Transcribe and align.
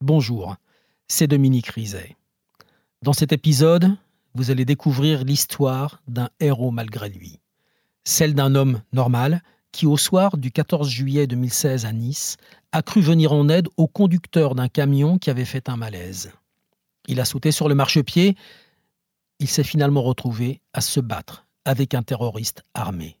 Bonjour, 0.00 0.56
c'est 1.08 1.28
Dominique 1.28 1.68
Rizet. 1.68 2.16
Dans 3.02 3.12
cet 3.12 3.32
épisode, 3.32 3.96
vous 4.34 4.50
allez 4.50 4.64
découvrir 4.64 5.24
l'histoire 5.24 6.02
d'un 6.08 6.28
héros 6.40 6.72
malgré 6.72 7.08
lui. 7.08 7.40
Celle 8.02 8.34
d'un 8.34 8.54
homme 8.54 8.82
normal 8.92 9.40
qui, 9.72 9.86
au 9.86 9.96
soir 9.96 10.36
du 10.36 10.50
14 10.50 10.90
juillet 10.90 11.26
2016 11.26 11.86
à 11.86 11.92
Nice, 11.92 12.36
a 12.72 12.82
cru 12.82 13.00
venir 13.00 13.32
en 13.32 13.48
aide 13.48 13.68
au 13.76 13.86
conducteur 13.86 14.54
d'un 14.54 14.68
camion 14.68 15.16
qui 15.16 15.30
avait 15.30 15.44
fait 15.46 15.68
un 15.68 15.76
malaise. 15.76 16.32
Il 17.08 17.20
a 17.20 17.24
sauté 17.24 17.50
sur 17.50 17.68
le 17.68 17.74
marchepied. 17.74 18.36
Il 19.38 19.48
s'est 19.48 19.64
finalement 19.64 20.02
retrouvé 20.02 20.60
à 20.74 20.80
se 20.80 21.00
battre 21.00 21.46
avec 21.64 21.94
un 21.94 22.02
terroriste 22.02 22.62
armé. 22.74 23.16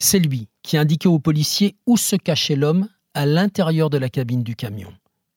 C'est 0.00 0.18
lui 0.18 0.48
qui 0.62 0.76
a 0.76 0.80
indiqué 0.80 1.08
aux 1.08 1.20
policiers 1.20 1.76
où 1.86 1.96
se 1.96 2.16
cachait 2.16 2.56
l'homme 2.56 2.88
à 3.14 3.26
l'intérieur 3.26 3.90
de 3.90 3.98
la 3.98 4.08
cabine 4.08 4.42
du 4.42 4.56
camion 4.56 4.92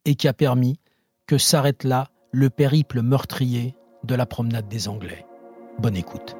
et 0.05 0.15
qui 0.15 0.27
a 0.27 0.33
permis 0.33 0.79
que 1.27 1.37
s'arrête 1.37 1.83
là 1.83 2.09
le 2.31 2.49
périple 2.49 3.01
meurtrier 3.01 3.75
de 4.03 4.15
la 4.15 4.25
promenade 4.25 4.67
des 4.67 4.87
Anglais. 4.87 5.25
Bonne 5.79 5.95
écoute. 5.95 6.35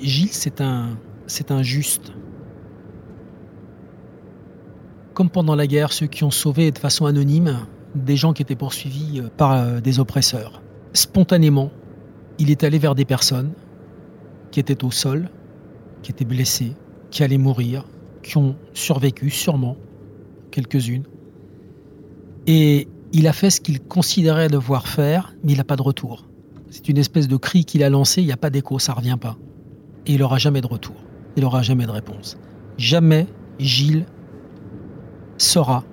Gilles, 0.00 0.32
c'est 0.32 0.60
un, 0.60 0.98
c'est 1.26 1.50
un 1.50 1.62
juste. 1.62 2.12
Comme 5.14 5.30
pendant 5.30 5.54
la 5.54 5.66
guerre, 5.66 5.92
ceux 5.92 6.06
qui 6.06 6.24
ont 6.24 6.30
sauvé 6.30 6.70
de 6.70 6.78
façon 6.78 7.06
anonyme 7.06 7.66
des 7.94 8.16
gens 8.16 8.32
qui 8.32 8.42
étaient 8.42 8.56
poursuivis 8.56 9.20
euh, 9.20 9.28
par 9.36 9.52
euh, 9.52 9.80
des 9.80 10.00
oppresseurs. 10.00 10.62
Spontanément, 10.92 11.70
il 12.38 12.50
est 12.50 12.64
allé 12.64 12.78
vers 12.78 12.94
des 12.94 13.04
personnes 13.04 13.52
qui 14.50 14.60
étaient 14.60 14.84
au 14.84 14.90
sol, 14.90 15.30
qui 16.02 16.10
étaient 16.10 16.24
blessées, 16.24 16.74
qui 17.10 17.22
allaient 17.22 17.38
mourir, 17.38 17.84
qui 18.22 18.36
ont 18.38 18.56
survécu 18.72 19.30
sûrement, 19.30 19.76
quelques-unes. 20.50 21.04
Et 22.46 22.88
il 23.12 23.26
a 23.26 23.32
fait 23.32 23.50
ce 23.50 23.60
qu'il 23.60 23.80
considérait 23.80 24.48
devoir 24.48 24.88
faire, 24.88 25.34
mais 25.44 25.52
il 25.52 25.58
n'a 25.58 25.64
pas 25.64 25.76
de 25.76 25.82
retour. 25.82 26.28
C'est 26.70 26.88
une 26.88 26.98
espèce 26.98 27.28
de 27.28 27.36
cri 27.36 27.64
qu'il 27.64 27.82
a 27.84 27.90
lancé, 27.90 28.22
il 28.22 28.26
n'y 28.26 28.32
a 28.32 28.36
pas 28.36 28.50
d'écho, 28.50 28.78
ça 28.78 28.92
ne 28.92 28.98
revient 28.98 29.18
pas. 29.20 29.36
Et 30.06 30.14
il 30.14 30.20
n'aura 30.20 30.38
jamais 30.38 30.60
de 30.60 30.66
retour, 30.66 30.96
il 31.36 31.42
n'aura 31.42 31.62
jamais 31.62 31.84
de 31.84 31.90
réponse. 31.90 32.38
Jamais 32.78 33.26
Gilles 33.58 34.06
saura 35.36 35.84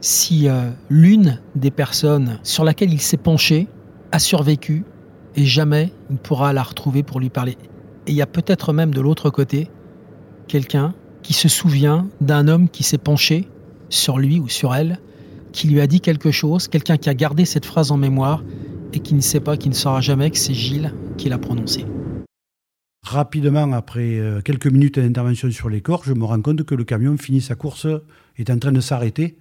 si 0.00 0.48
euh, 0.48 0.70
l'une 0.90 1.40
des 1.54 1.70
personnes 1.70 2.40
sur 2.42 2.64
laquelle 2.64 2.92
il 2.92 3.00
s'est 3.00 3.16
penché 3.16 3.68
a 4.10 4.18
survécu 4.18 4.84
et 5.36 5.44
jamais 5.44 5.92
il 6.10 6.16
pourra 6.16 6.52
la 6.52 6.62
retrouver 6.62 7.02
pour 7.02 7.20
lui 7.20 7.30
parler. 7.30 7.56
Et 8.06 8.10
il 8.10 8.14
y 8.14 8.22
a 8.22 8.26
peut-être 8.26 8.72
même 8.72 8.92
de 8.92 9.00
l'autre 9.00 9.30
côté 9.30 9.70
quelqu'un 10.48 10.94
qui 11.22 11.32
se 11.32 11.48
souvient 11.48 12.08
d'un 12.20 12.48
homme 12.48 12.68
qui 12.68 12.82
s'est 12.82 12.98
penché 12.98 13.48
sur 13.88 14.18
lui 14.18 14.40
ou 14.40 14.48
sur 14.48 14.74
elle, 14.74 14.98
qui 15.52 15.68
lui 15.68 15.80
a 15.80 15.86
dit 15.86 16.00
quelque 16.00 16.30
chose, 16.30 16.68
quelqu'un 16.68 16.96
qui 16.96 17.08
a 17.08 17.14
gardé 17.14 17.44
cette 17.44 17.66
phrase 17.66 17.90
en 17.90 17.96
mémoire 17.96 18.42
et 18.92 19.00
qui 19.00 19.14
ne 19.14 19.20
sait 19.20 19.40
pas, 19.40 19.56
qui 19.56 19.68
ne 19.68 19.74
saura 19.74 20.00
jamais 20.00 20.30
que 20.30 20.38
c'est 20.38 20.54
Gilles 20.54 20.92
qui 21.16 21.28
l'a 21.28 21.38
prononcée. 21.38 21.86
Rapidement, 23.02 23.72
après 23.72 24.18
euh, 24.18 24.40
quelques 24.40 24.68
minutes 24.68 24.98
d'intervention 24.98 25.50
sur 25.50 25.68
les 25.68 25.80
corps, 25.80 26.02
je 26.04 26.14
me 26.14 26.24
rends 26.24 26.40
compte 26.40 26.62
que 26.62 26.74
le 26.74 26.84
camion 26.84 27.16
finit 27.18 27.40
sa 27.40 27.54
course, 27.54 27.86
est 28.36 28.48
en 28.48 28.58
train 28.58 28.72
de 28.72 28.80
s'arrêter 28.80 29.36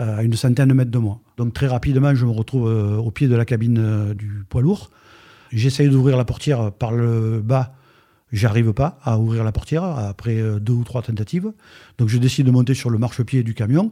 euh, 0.00 0.18
à 0.18 0.22
une 0.22 0.34
centaine 0.34 0.68
de 0.68 0.74
mètres 0.74 0.90
de 0.90 0.98
moi. 0.98 1.20
Donc 1.36 1.52
très 1.52 1.66
rapidement, 1.66 2.14
je 2.14 2.24
me 2.24 2.30
retrouve 2.30 2.68
euh, 2.68 2.96
au 2.96 3.10
pied 3.10 3.28
de 3.28 3.36
la 3.36 3.44
cabine 3.44 4.14
du 4.14 4.44
poids 4.48 4.62
lourd. 4.62 4.90
J'essaye 5.52 5.88
d'ouvrir 5.88 6.16
la 6.16 6.24
portière 6.24 6.72
par 6.72 6.92
le 6.92 7.40
bas 7.40 7.74
J'arrive 8.32 8.72
pas 8.72 8.98
à 9.02 9.18
ouvrir 9.18 9.44
la 9.44 9.52
portière 9.52 9.84
après 9.84 10.36
euh, 10.36 10.58
deux 10.58 10.74
ou 10.74 10.84
trois 10.84 11.02
tentatives. 11.02 11.52
Donc 11.96 12.08
je 12.08 12.18
décide 12.18 12.46
de 12.46 12.50
monter 12.50 12.74
sur 12.74 12.90
le 12.90 12.98
marchepied 12.98 13.42
du 13.42 13.54
camion 13.54 13.90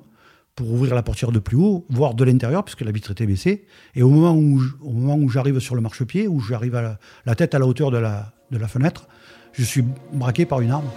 pour 0.54 0.72
ouvrir 0.72 0.94
la 0.94 1.02
portière 1.02 1.32
de 1.32 1.38
plus 1.38 1.56
haut, 1.56 1.84
voire 1.90 2.14
de 2.14 2.24
l'intérieur, 2.24 2.64
puisque 2.64 2.80
la 2.80 2.90
vitre 2.90 3.10
était 3.10 3.26
baissée. 3.26 3.66
Et 3.94 4.02
au 4.02 4.08
moment 4.08 4.34
où, 4.34 4.62
au 4.82 4.90
moment 4.90 5.16
où 5.16 5.28
j'arrive 5.28 5.58
sur 5.58 5.74
le 5.74 5.82
marchepied, 5.82 6.28
où 6.28 6.40
j'arrive 6.40 6.74
à 6.74 6.98
la, 7.26 7.34
tête 7.34 7.54
à 7.54 7.58
la 7.58 7.66
hauteur 7.66 7.90
de 7.90 7.98
la, 7.98 8.32
de 8.50 8.56
la 8.56 8.66
fenêtre, 8.66 9.06
je 9.52 9.62
suis 9.62 9.84
braqué 10.14 10.46
par 10.46 10.62
une 10.62 10.70
arme. 10.70 10.88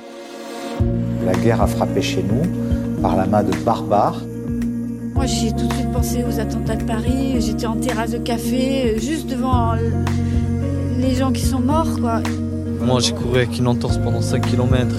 La 1.25 1.33
guerre 1.33 1.61
a 1.61 1.67
frappé 1.67 2.01
chez 2.01 2.23
nous 2.23 3.01
par 3.01 3.17
la 3.17 3.25
main 3.25 3.43
de 3.43 3.53
barbares. 3.65 4.21
Moi, 5.13 5.25
j'ai 5.25 5.51
tout 5.51 5.67
de 5.67 5.73
suite 5.73 5.91
pensé 5.91 6.23
aux 6.23 6.39
attentats 6.39 6.77
de 6.77 6.83
Paris. 6.85 7.41
J'étais 7.41 7.65
en 7.65 7.75
terrasse 7.75 8.11
de 8.11 8.19
café, 8.19 8.97
juste 8.97 9.29
devant 9.29 9.75
les 10.97 11.15
gens 11.15 11.33
qui 11.33 11.45
sont 11.45 11.59
morts, 11.59 11.99
quoi. 11.99 12.21
Moi, 12.81 12.99
j'ai 13.01 13.13
couru 13.13 13.37
avec 13.37 13.57
une 13.57 13.67
entorse 13.67 13.97
pendant 13.97 14.21
5 14.21 14.41
km. 14.49 14.95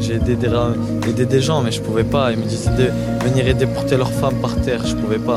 J'ai 0.00 0.14
aidé 0.14 0.34
des, 0.34 1.40
gens, 1.40 1.60
mais 1.60 1.70
je 1.70 1.80
pouvais 1.82 2.04
pas. 2.04 2.32
Ils 2.32 2.38
me 2.38 2.44
disaient 2.44 2.70
de 2.70 2.90
venir 3.24 3.46
aider 3.46 3.66
porter 3.66 3.96
leurs 3.96 4.12
femmes 4.12 4.40
par 4.40 4.60
terre. 4.62 4.86
Je 4.86 4.96
pouvais 4.96 5.18
pas. 5.18 5.36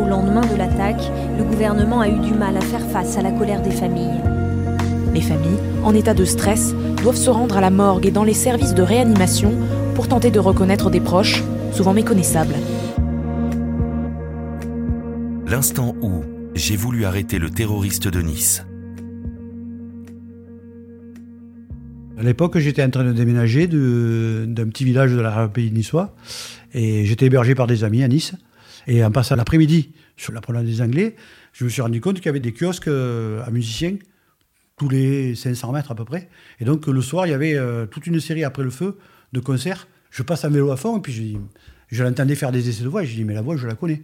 Au 0.00 0.08
lendemain 0.08 0.42
de 0.42 0.56
l'attaque, 0.56 1.02
le 1.36 1.44
gouvernement 1.44 2.00
a 2.00 2.08
eu 2.08 2.18
du 2.20 2.32
mal 2.32 2.56
à 2.56 2.60
faire 2.60 2.86
face 2.86 3.16
à 3.18 3.22
la 3.22 3.32
colère 3.32 3.62
des 3.62 3.72
familles. 3.72 4.20
Les 5.12 5.20
familles, 5.20 5.58
en 5.82 5.94
état 5.94 6.14
de 6.14 6.24
stress, 6.24 6.74
doivent 7.02 7.16
se 7.16 7.30
rendre 7.30 7.56
à 7.56 7.60
la 7.60 7.70
morgue 7.70 8.06
et 8.06 8.10
dans 8.10 8.24
les 8.24 8.34
services 8.34 8.74
de 8.74 8.82
réanimation 8.82 9.52
pour 9.94 10.08
tenter 10.08 10.30
de 10.30 10.38
reconnaître 10.38 10.90
des 10.90 11.00
proches, 11.00 11.42
souvent 11.72 11.92
méconnaissables. 11.92 12.54
L'instant 15.46 15.94
où 16.02 16.22
j'ai 16.54 16.76
voulu 16.76 17.04
arrêter 17.04 17.38
le 17.38 17.50
terroriste 17.50 18.08
de 18.08 18.20
Nice. 18.20 18.64
L'époque, 22.26 22.58
j'étais 22.58 22.82
en 22.82 22.90
train 22.90 23.04
de 23.04 23.12
déménager 23.12 23.66
d'un 23.66 24.68
petit 24.68 24.84
village 24.84 25.12
de 25.12 25.20
la 25.20 25.48
pays 25.48 25.70
niçois 25.70 26.14
et 26.74 27.04
j'étais 27.06 27.26
hébergé 27.26 27.54
par 27.54 27.66
des 27.66 27.84
amis 27.84 28.02
à 28.02 28.08
Nice. 28.08 28.34
Et 28.86 29.04
en 29.04 29.10
passant 29.10 29.36
l'après-midi 29.36 29.92
sur 30.16 30.32
la 30.32 30.40
promenade 30.40 30.66
des 30.66 30.82
Anglais, 30.82 31.16
je 31.52 31.64
me 31.64 31.68
suis 31.68 31.82
rendu 31.82 32.00
compte 32.00 32.16
qu'il 32.16 32.26
y 32.26 32.28
avait 32.28 32.40
des 32.40 32.52
kiosques 32.52 32.88
euh, 32.88 33.42
à 33.44 33.50
musiciens 33.50 33.96
tous 34.76 34.88
les 34.88 35.34
500 35.34 35.72
mètres 35.72 35.90
à 35.90 35.94
peu 35.94 36.04
près. 36.04 36.28
Et 36.60 36.64
donc 36.64 36.86
le 36.86 37.00
soir, 37.00 37.26
il 37.26 37.30
y 37.30 37.34
avait 37.34 37.54
euh, 37.54 37.86
toute 37.86 38.06
une 38.06 38.20
série 38.20 38.44
après 38.44 38.62
le 38.62 38.70
feu 38.70 38.98
de 39.32 39.40
concerts. 39.40 39.88
Je 40.10 40.22
passe 40.22 40.44
à 40.44 40.48
vélo 40.48 40.70
à 40.70 40.76
fond 40.76 40.98
et 40.98 41.00
puis 41.00 41.12
je, 41.12 41.38
je 41.96 42.04
l'entendais 42.04 42.34
faire 42.34 42.52
des 42.52 42.68
essais 42.68 42.84
de 42.84 42.88
voix 42.88 43.02
et 43.02 43.06
je 43.06 43.14
dis 43.14 43.24
mais 43.24 43.34
la 43.34 43.42
voix 43.42 43.56
je 43.56 43.66
la 43.66 43.74
connais. 43.74 44.02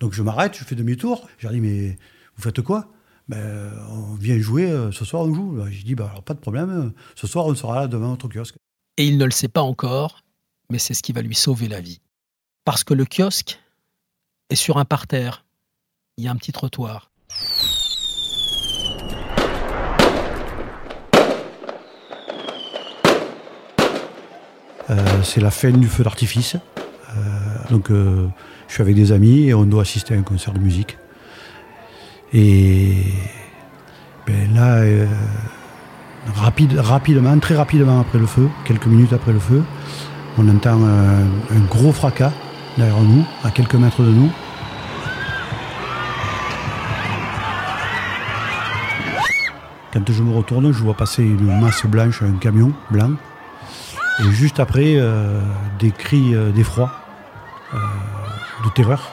Donc 0.00 0.14
je 0.14 0.22
m'arrête, 0.22 0.56
je 0.56 0.64
fais 0.64 0.74
demi-tour. 0.74 1.28
Je 1.38 1.46
leur 1.46 1.52
dis 1.52 1.60
mais 1.60 1.98
vous 2.36 2.42
faites 2.42 2.60
quoi? 2.62 2.93
Ben, 3.28 3.72
on 3.90 4.14
vient 4.14 4.38
jouer, 4.38 4.70
euh, 4.70 4.92
ce 4.92 5.04
soir 5.04 5.22
on 5.22 5.34
joue. 5.34 5.64
J'ai 5.70 5.82
dit, 5.82 5.94
alors 5.94 6.22
pas 6.22 6.34
de 6.34 6.38
problème, 6.38 6.92
ce 7.14 7.26
soir 7.26 7.46
on 7.46 7.54
sera 7.54 7.80
là 7.80 7.86
devant 7.86 8.08
notre 8.08 8.28
kiosque. 8.28 8.56
Et 8.96 9.06
il 9.06 9.18
ne 9.18 9.24
le 9.24 9.30
sait 9.30 9.48
pas 9.48 9.62
encore, 9.62 10.22
mais 10.70 10.78
c'est 10.78 10.94
ce 10.94 11.02
qui 11.02 11.12
va 11.12 11.22
lui 11.22 11.34
sauver 11.34 11.68
la 11.68 11.80
vie. 11.80 12.00
Parce 12.64 12.84
que 12.84 12.94
le 12.94 13.04
kiosque 13.04 13.58
est 14.50 14.56
sur 14.56 14.78
un 14.78 14.84
parterre. 14.84 15.44
Il 16.16 16.24
y 16.24 16.28
a 16.28 16.30
un 16.30 16.36
petit 16.36 16.52
trottoir. 16.52 17.10
Euh, 24.90 25.22
c'est 25.22 25.40
la 25.40 25.50
fin 25.50 25.70
du 25.70 25.88
feu 25.88 26.04
d'artifice. 26.04 26.56
Euh, 26.56 27.70
donc 27.70 27.88
je 27.88 28.28
suis 28.68 28.82
avec 28.82 28.94
des 28.94 29.12
amis 29.12 29.48
et 29.48 29.54
on 29.54 29.64
doit 29.64 29.82
assister 29.82 30.14
à 30.14 30.18
un 30.18 30.22
concert 30.22 30.52
de 30.52 30.58
musique. 30.58 30.98
Et 32.36 32.96
ben 34.26 34.52
là, 34.52 34.78
euh, 34.78 35.06
rapide, 36.34 36.76
rapidement, 36.80 37.38
très 37.38 37.54
rapidement 37.54 38.00
après 38.00 38.18
le 38.18 38.26
feu, 38.26 38.48
quelques 38.64 38.86
minutes 38.86 39.12
après 39.12 39.32
le 39.32 39.38
feu, 39.38 39.62
on 40.36 40.48
entend 40.48 40.80
euh, 40.82 41.24
un, 41.54 41.60
gros 41.70 41.92
fracas 41.92 42.32
derrière 42.76 43.00
nous, 43.00 43.24
à 43.44 43.52
quelques 43.52 43.76
mètres 43.76 44.02
de 44.02 44.10
nous. 44.10 44.32
Quand 49.92 50.10
je 50.10 50.22
me 50.24 50.34
retourne, 50.36 50.72
je 50.72 50.82
vois 50.82 50.94
passer 50.94 51.22
une 51.22 51.60
masse 51.60 51.86
blanche, 51.86 52.20
un 52.22 52.32
camion 52.32 52.72
blanc. 52.90 53.12
Et 54.18 54.32
juste 54.32 54.58
après, 54.58 54.94
euh, 54.96 55.40
des 55.78 55.92
cris 55.92 56.34
d'effroi, 56.52 56.90
de 57.72 58.70
terreur 58.70 59.08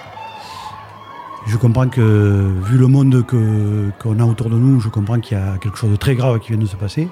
je 1.47 1.57
comprends 1.57 1.89
que, 1.89 2.53
vu 2.65 2.77
le 2.77 2.88
monde 2.88 3.25
qu'on 3.25 4.19
a 4.19 4.23
autour 4.23 4.49
de 4.49 4.55
nous, 4.55 4.79
je 4.79 4.89
comprends 4.89 5.19
qu'il 5.19 5.38
y 5.38 5.41
a 5.41 5.57
quelque 5.57 5.77
chose 5.77 5.91
de 5.91 5.95
très 5.95 6.15
grave 6.15 6.39
qui 6.39 6.49
vient 6.49 6.61
de 6.61 6.65
se 6.65 6.75
passer. 6.75 7.07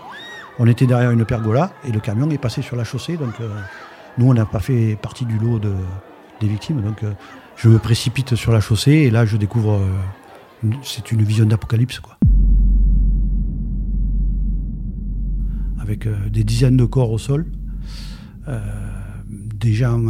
On 0.59 0.67
était 0.67 0.85
derrière 0.85 1.11
une 1.11 1.25
pergola 1.25 1.71
et 1.87 1.91
le 1.91 1.99
camion 1.99 2.29
est 2.29 2.37
passé 2.37 2.61
sur 2.61 2.75
la 2.75 2.83
chaussée. 2.83 3.17
Donc, 3.17 3.33
euh, 3.41 3.49
nous, 4.17 4.29
on 4.29 4.33
n'a 4.33 4.45
pas 4.45 4.59
fait 4.59 4.97
partie 5.01 5.25
du 5.25 5.37
lot 5.39 5.59
des 5.59 6.47
victimes. 6.47 6.81
Donc, 6.81 7.03
euh, 7.03 7.13
je 7.55 7.69
me 7.69 7.79
précipite 7.79 8.35
sur 8.35 8.51
la 8.51 8.59
chaussée 8.59 8.91
et 8.91 9.09
là, 9.09 9.25
je 9.25 9.37
découvre. 9.37 9.73
Euh, 9.73 10.69
c'est 10.83 11.11
une 11.11 11.23
vision 11.23 11.45
d'apocalypse, 11.45 11.99
quoi. 11.99 12.17
Avec 15.79 16.07
des 16.29 16.43
dizaines 16.43 16.77
de 16.77 16.85
corps 16.85 17.11
au 17.11 17.17
sol, 17.17 17.45
des 19.25 19.73
gens 19.73 20.01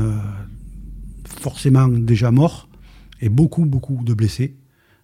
forcément 1.26 1.88
déjà 1.88 2.32
morts 2.32 2.69
et 3.22 3.30
beaucoup, 3.30 3.66
beaucoup 3.66 4.04
de 4.04 4.14
blessés, 4.14 4.56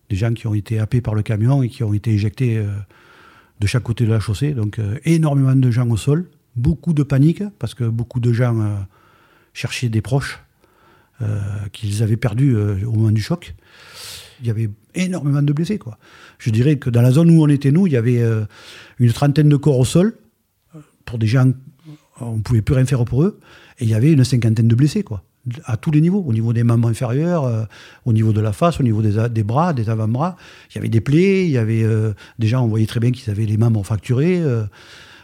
des 0.09 0.15
gens 0.15 0.33
qui 0.33 0.47
ont 0.47 0.53
été 0.53 0.79
happés 0.79 1.01
par 1.01 1.15
le 1.15 1.23
camion 1.23 1.63
et 1.63 1.69
qui 1.69 1.83
ont 1.83 1.93
été 1.93 2.11
éjectés 2.11 2.57
euh, 2.57 2.67
de 3.59 3.67
chaque 3.67 3.83
côté 3.83 4.05
de 4.05 4.11
la 4.11 4.19
chaussée. 4.19 4.53
Donc 4.53 4.79
euh, 4.79 4.97
énormément 5.05 5.55
de 5.55 5.71
gens 5.71 5.89
au 5.89 5.97
sol, 5.97 6.29
beaucoup 6.55 6.93
de 6.93 7.03
panique, 7.03 7.43
parce 7.59 7.73
que 7.73 7.83
beaucoup 7.83 8.19
de 8.19 8.31
gens 8.31 8.59
euh, 8.59 8.75
cherchaient 9.53 9.89
des 9.89 10.01
proches 10.01 10.41
qu'ils 11.71 12.03
avaient 12.03 12.17
perdus 12.17 12.57
au 12.57 12.91
moment 12.91 13.11
du 13.11 13.21
choc. 13.21 13.55
Il 14.41 14.47
y 14.47 14.49
avait 14.49 14.69
énormément 14.95 15.41
de 15.41 15.53
blessés. 15.53 15.77
Quoi. 15.77 15.97
Je 16.39 16.49
dirais 16.49 16.75
que 16.75 16.89
dans 16.89 17.01
la 17.01 17.11
zone 17.11 17.29
où 17.29 17.41
on 17.41 17.47
était, 17.47 17.71
nous, 17.71 17.87
il 17.87 17.93
y 17.93 17.95
avait 17.95 18.21
une 18.99 19.13
trentaine 19.13 19.47
de 19.47 19.55
corps 19.55 19.79
au 19.79 19.85
sol, 19.85 20.17
pour 21.05 21.17
des 21.17 21.25
gens, 21.25 21.53
on 22.19 22.35
ne 22.35 22.41
pouvait 22.41 22.61
plus 22.61 22.75
rien 22.75 22.83
faire 22.83 23.05
pour 23.05 23.23
eux, 23.23 23.39
et 23.79 23.85
il 23.85 23.89
y 23.89 23.93
avait 23.93 24.11
une 24.11 24.25
cinquantaine 24.25 24.67
de 24.67 24.75
blessés. 24.75 25.03
quoi 25.03 25.23
à 25.65 25.77
tous 25.77 25.91
les 25.91 26.01
niveaux, 26.01 26.23
au 26.25 26.33
niveau 26.33 26.53
des 26.53 26.63
membres 26.63 26.89
inférieurs, 26.89 27.67
au 28.05 28.13
niveau 28.13 28.33
de 28.33 28.41
la 28.41 28.51
face, 28.51 28.79
au 28.79 28.83
niveau 28.83 29.01
des, 29.01 29.43
bras, 29.43 29.73
des 29.73 29.89
avant-bras. 29.89 30.35
Il 30.71 30.75
y 30.75 30.77
avait 30.79 30.89
des 30.89 31.01
plaies, 31.01 31.45
il 31.45 31.51
y 31.51 31.57
avait 31.57 31.85
des 32.39 32.47
gens, 32.47 32.63
on 32.63 32.67
voyait 32.67 32.87
très 32.87 32.99
bien 32.99 33.11
qu'ils 33.11 33.29
avaient 33.29 33.45
les 33.45 33.57
membres 33.57 33.83
fracturés 33.83 34.41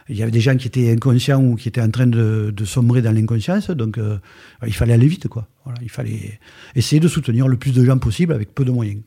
il 0.08 0.16
y 0.16 0.22
avait 0.22 0.30
des 0.30 0.40
gens 0.40 0.56
qui 0.56 0.68
étaient 0.68 0.90
inconscients 0.90 1.42
ou 1.42 1.56
qui 1.56 1.68
étaient 1.68 1.80
en 1.80 1.90
train 1.90 2.06
de, 2.06 2.52
sombrer 2.64 3.02
dans 3.02 3.12
l'inconscience, 3.12 3.70
donc 3.70 3.98
euh, 3.98 4.18
il 4.66 4.74
fallait 4.74 4.92
aller 4.92 5.06
vite, 5.06 5.28
quoi. 5.28 5.48
Il 5.80 5.90
fallait 5.90 6.38
essayer 6.74 7.00
de 7.00 7.08
soutenir 7.08 7.48
le 7.48 7.56
plus 7.56 7.72
de 7.72 7.84
gens 7.84 7.98
possible 7.98 8.32
avec 8.32 8.54
peu 8.54 8.64
de 8.64 8.70
moyens. 8.70 9.02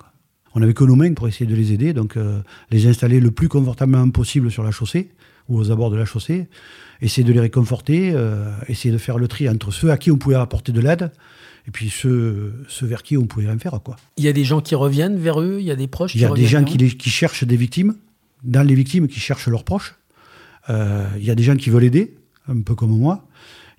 On 0.53 0.59
n'avait 0.59 0.73
que 0.73 0.83
nos 0.83 0.95
mains 0.95 1.13
pour 1.13 1.27
essayer 1.27 1.45
de 1.45 1.55
les 1.55 1.73
aider, 1.73 1.93
donc 1.93 2.17
euh, 2.17 2.39
les 2.71 2.87
installer 2.87 3.19
le 3.19 3.31
plus 3.31 3.49
confortablement 3.49 4.09
possible 4.09 4.51
sur 4.51 4.63
la 4.63 4.71
chaussée 4.71 5.09
ou 5.49 5.59
aux 5.59 5.71
abords 5.71 5.91
de 5.91 5.97
la 5.97 6.05
chaussée, 6.05 6.47
essayer 7.01 7.23
de 7.23 7.33
les 7.33 7.39
réconforter, 7.39 8.11
euh, 8.13 8.51
essayer 8.67 8.91
de 8.91 8.97
faire 8.97 9.17
le 9.17 9.27
tri 9.27 9.47
entre 9.49 9.71
ceux 9.71 9.91
à 9.91 9.97
qui 9.97 10.11
on 10.11 10.17
pouvait 10.17 10.35
apporter 10.35 10.71
de 10.71 10.81
l'aide 10.81 11.11
et 11.67 11.71
puis 11.71 11.89
ceux, 11.89 12.53
ceux 12.67 12.85
vers 12.85 13.03
qui 13.03 13.17
on 13.17 13.25
pouvait 13.25 13.47
rien 13.47 13.57
faire. 13.57 13.79
Quoi. 13.83 13.95
Il 14.17 14.23
y 14.23 14.27
a 14.27 14.33
des 14.33 14.43
gens 14.43 14.61
qui 14.61 14.75
reviennent 14.75 15.17
vers 15.17 15.41
eux, 15.41 15.57
il 15.59 15.65
y 15.65 15.71
a 15.71 15.75
des 15.75 15.87
proches 15.87 16.15
Il 16.15 16.21
y 16.21 16.25
a 16.25 16.31
des 16.31 16.45
gens 16.45 16.63
qui, 16.63 16.77
qui 16.77 17.09
cherchent 17.09 17.43
des 17.43 17.57
victimes, 17.57 17.95
dans 18.43 18.65
les 18.65 18.75
victimes 18.75 19.07
qui 19.07 19.19
cherchent 19.19 19.47
leurs 19.47 19.63
proches. 19.63 19.95
Euh, 20.69 21.07
il 21.17 21.25
y 21.25 21.31
a 21.31 21.35
des 21.35 21.43
gens 21.43 21.55
qui 21.55 21.69
veulent 21.69 21.83
aider, 21.83 22.15
un 22.47 22.61
peu 22.61 22.75
comme 22.75 22.95
moi. 22.97 23.25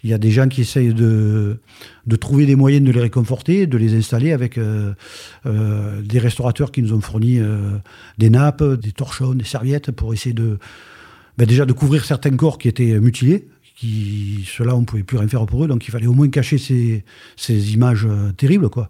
Il 0.02 0.10
y 0.10 0.14
a 0.14 0.18
des 0.18 0.30
gens 0.30 0.48
qui 0.48 0.60
essayent 0.60 0.94
de, 0.94 1.58
de 2.06 2.16
trouver 2.16 2.46
des 2.46 2.54
moyens 2.54 2.84
de 2.84 2.92
les 2.92 3.00
réconforter, 3.00 3.66
de 3.66 3.76
les 3.76 3.96
installer 3.96 4.32
avec 4.32 4.58
euh, 4.58 4.92
euh, 5.46 6.00
des 6.02 6.18
restaurateurs 6.18 6.70
qui 6.70 6.82
nous 6.82 6.92
ont 6.92 7.00
fourni 7.00 7.40
des 8.18 8.30
nappes, 8.30 8.62
des 8.62 8.92
torchons, 8.92 9.34
des 9.34 9.44
serviettes 9.44 9.90
pour 9.90 10.12
essayer 10.12 10.34
de 10.34 10.58
ben 11.38 11.46
déjà 11.46 11.66
de 11.66 11.72
couvrir 11.72 12.04
certains 12.04 12.34
corps 12.36 12.58
qui 12.58 12.68
étaient 12.68 12.98
mutilés. 12.98 13.48
Qui, 13.76 14.42
ceux-là, 14.46 14.74
on 14.74 14.80
ne 14.80 14.86
pouvait 14.86 15.02
plus 15.02 15.18
rien 15.18 15.28
faire 15.28 15.44
pour 15.44 15.62
eux, 15.62 15.68
donc 15.68 15.86
il 15.86 15.90
fallait 15.90 16.06
au 16.06 16.14
moins 16.14 16.30
cacher 16.30 16.56
ces, 16.56 17.04
ces 17.36 17.74
images 17.74 18.08
terribles. 18.38 18.70
quoi. 18.70 18.88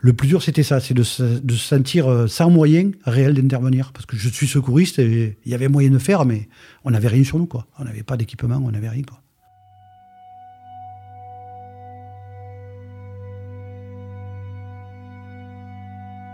Le 0.00 0.12
plus 0.12 0.28
dur, 0.28 0.42
c'était 0.42 0.62
ça, 0.62 0.78
c'est 0.78 0.94
de, 0.94 1.02
se 1.02 1.40
sentir 1.56 2.06
euh, 2.06 2.28
sans 2.28 2.50
moyen 2.50 2.92
réel 3.04 3.34
d'intervenir. 3.34 3.90
Parce 3.92 4.06
que 4.06 4.16
je 4.16 4.28
suis 4.28 4.46
secouriste 4.46 5.00
et 5.00 5.36
il 5.44 5.50
y 5.50 5.54
avait 5.54 5.68
moyen 5.68 5.90
de 5.90 5.98
faire, 5.98 6.24
mais 6.24 6.48
on 6.84 6.92
n'avait 6.92 7.08
rien 7.08 7.24
sur 7.24 7.38
nous. 7.38 7.46
Quoi. 7.46 7.66
On 7.78 7.84
n'avait 7.84 8.04
pas 8.04 8.16
d'équipement, 8.16 8.62
on 8.64 8.70
n'avait 8.70 8.88
rien. 8.88 9.02
Quoi. 9.02 9.20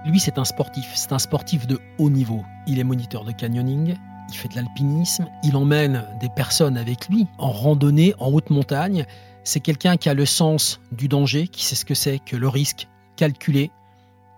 Lui, 0.05 0.21
c'est 0.21 0.37
un 0.37 0.45
sportif. 0.45 0.93
C'est 0.95 1.13
un 1.13 1.19
sportif 1.19 1.67
de 1.67 1.79
haut 1.97 2.11
niveau. 2.11 2.45
Il 2.67 2.79
est 2.79 2.85
moniteur 2.85 3.25
de 3.25 3.33
canyoning, 3.33 3.95
il 4.29 4.35
fait 4.35 4.49
de 4.49 4.57
l'alpinisme, 4.57 5.27
il 5.43 5.57
emmène 5.57 6.05
des 6.21 6.29
personnes 6.29 6.77
avec 6.77 7.09
lui 7.09 7.27
en 7.39 7.51
randonnée 7.51 8.15
en 8.19 8.31
haute 8.31 8.51
montagne. 8.51 9.07
C'est 9.45 9.61
quelqu'un 9.61 9.97
qui 9.97 10.09
a 10.09 10.15
le 10.15 10.27
sens 10.27 10.81
du 10.93 11.09
danger, 11.09 11.49
qui 11.49 11.65
sait 11.65 11.75
ce 11.75 11.85
que 11.85 11.95
c'est 11.95 12.19
que 12.19 12.37
le 12.37 12.49
risque, 12.49 12.89
calculé. 13.17 13.71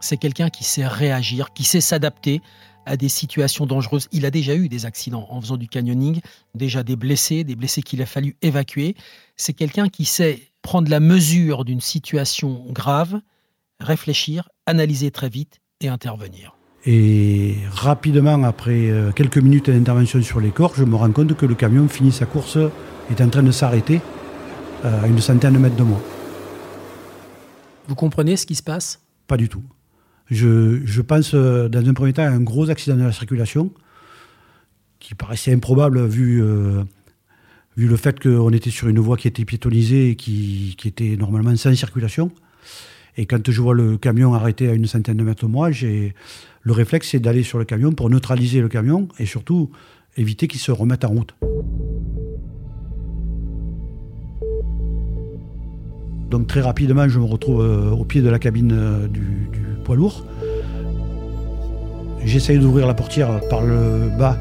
C'est 0.01 0.17
quelqu'un 0.17 0.51
qui 0.51 0.65
sait 0.65 0.87
réagir, 0.87 1.53
qui 1.53 1.65
sait 1.65 1.81
s'adapter 1.81 2.43
à 2.85 2.97
des 2.97 3.09
situations 3.09 3.67
dangereuses. 3.67 4.09
Il 4.13 4.27
a 4.27 4.31
déjà 4.31 4.55
eu 4.55 4.69
des 4.69 4.87
accidents 4.87 5.27
en 5.31 5.41
faisant 5.41 5.57
du 5.57 5.69
canyoning, 5.69 6.21
déjà 6.55 6.83
des 6.83 6.97
blessés, 6.97 7.45
des 7.45 7.57
blessés 7.57 7.83
qu'il 7.83 8.01
a 8.01 8.07
fallu 8.07 8.37
évacuer. 8.43 8.95
C'est 9.37 9.53
quelqu'un 9.53 9.89
qui 9.89 10.05
sait 10.05 10.41
prendre 10.63 10.91
la 10.91 11.01
mesure 11.01 11.65
d'une 11.65 11.81
situation 11.81 12.67
grave, 12.71 13.21
réfléchir, 13.81 14.49
analyser 14.67 15.11
très 15.11 15.29
vite 15.29 15.61
et 15.81 15.89
intervenir. 15.89 16.56
Et 16.87 17.57
rapidement, 17.73 18.43
après 18.45 18.91
euh, 18.91 19.11
quelques 19.11 19.39
minutes 19.39 19.69
d'intervention 19.69 20.23
sur 20.23 20.41
les 20.41 20.51
corps, 20.51 20.75
je 20.77 20.85
me 20.85 20.95
rends 20.95 21.11
compte 21.11 21.37
que 21.37 21.45
le 21.45 21.55
camion 21.55 21.89
finit 21.89 22.13
sa 22.13 22.27
course, 22.27 22.59
est 23.11 23.21
en 23.21 23.29
train 23.29 23.43
de 23.43 23.51
s'arrêter 23.51 24.01
euh, 24.85 25.03
à 25.03 25.07
une 25.07 25.21
centaine 25.21 25.55
de 25.55 25.59
mètres 25.59 25.77
de 25.77 25.83
moi. 25.83 26.01
Vous 27.89 27.95
comprenez 27.95 28.37
ce 28.37 28.47
qui 28.47 28.55
se 28.55 28.63
passe? 28.63 29.01
Pas 29.27 29.37
du 29.37 29.49
tout. 29.49 29.63
Je, 30.31 31.01
pense, 31.01 31.35
euh, 31.35 31.69
dans 31.69 31.89
un 31.89 31.95
premier 31.95 32.13
temps, 32.13 32.23
à 32.23 32.29
un 32.29 32.41
gros 32.41 32.69
accident 32.69 32.97
de 32.97 33.05
la 33.05 33.13
circulation, 33.13 33.73
qui 34.99 35.15
paraissait 35.15 35.53
improbable 35.53 36.05
vu, 36.05 36.43
euh, 36.43 36.83
vu 37.77 37.87
le 37.87 37.97
fait 37.97 38.21
qu'on 38.21 38.51
était 38.51 38.71
sur 38.71 38.89
une 38.89 38.99
voie 38.99 39.17
qui 39.17 39.29
était 39.29 39.45
piétonisée 39.45 40.11
et 40.11 40.17
qui, 40.17 40.77
était 40.85 41.17
normalement 41.17 41.55
sans 41.57 41.75
circulation. 41.75 42.31
Et 43.17 43.25
quand 43.25 43.51
je 43.51 43.61
vois 43.61 43.75
le 43.75 43.97
camion 43.97 44.35
arrêté 44.35 44.69
à 44.69 44.75
une 44.75 44.87
centaine 44.87 45.17
de 45.17 45.25
mètres 45.25 45.47
de 45.47 45.51
moi, 45.51 45.71
j'ai 45.71 46.15
le 46.63 46.73
réflexe, 46.73 47.11
c'est 47.11 47.19
d'aller 47.19 47.43
sur 47.43 47.59
le 47.59 47.65
camion 47.65 47.93
pour 47.93 48.11
neutraliser 48.11 48.61
le 48.61 48.69
camion 48.69 49.09
et 49.19 49.25
surtout 49.25 49.71
éviter 50.17 50.49
qu'il 50.49 50.61
se 50.61 50.71
remette 50.71 51.05
en 51.05 51.09
route. 51.09 51.35
Donc 56.31 56.47
très 56.47 56.61
rapidement, 56.61 57.09
je 57.09 57.19
me 57.19 57.25
retrouve 57.25 57.63
euh, 57.63 57.91
au 57.91 58.05
pied 58.05 58.21
de 58.21 58.29
la 58.29 58.39
cabine 58.39 58.73
euh, 58.73 59.07
du, 59.07 59.23
poids 59.85 59.97
lourd. 59.97 60.27
J'essaye 62.25 62.59
d'ouvrir 62.59 62.87
la 62.87 62.95
portière 62.95 63.41
par 63.49 63.63
le 63.63 64.11
bas. 64.19 64.37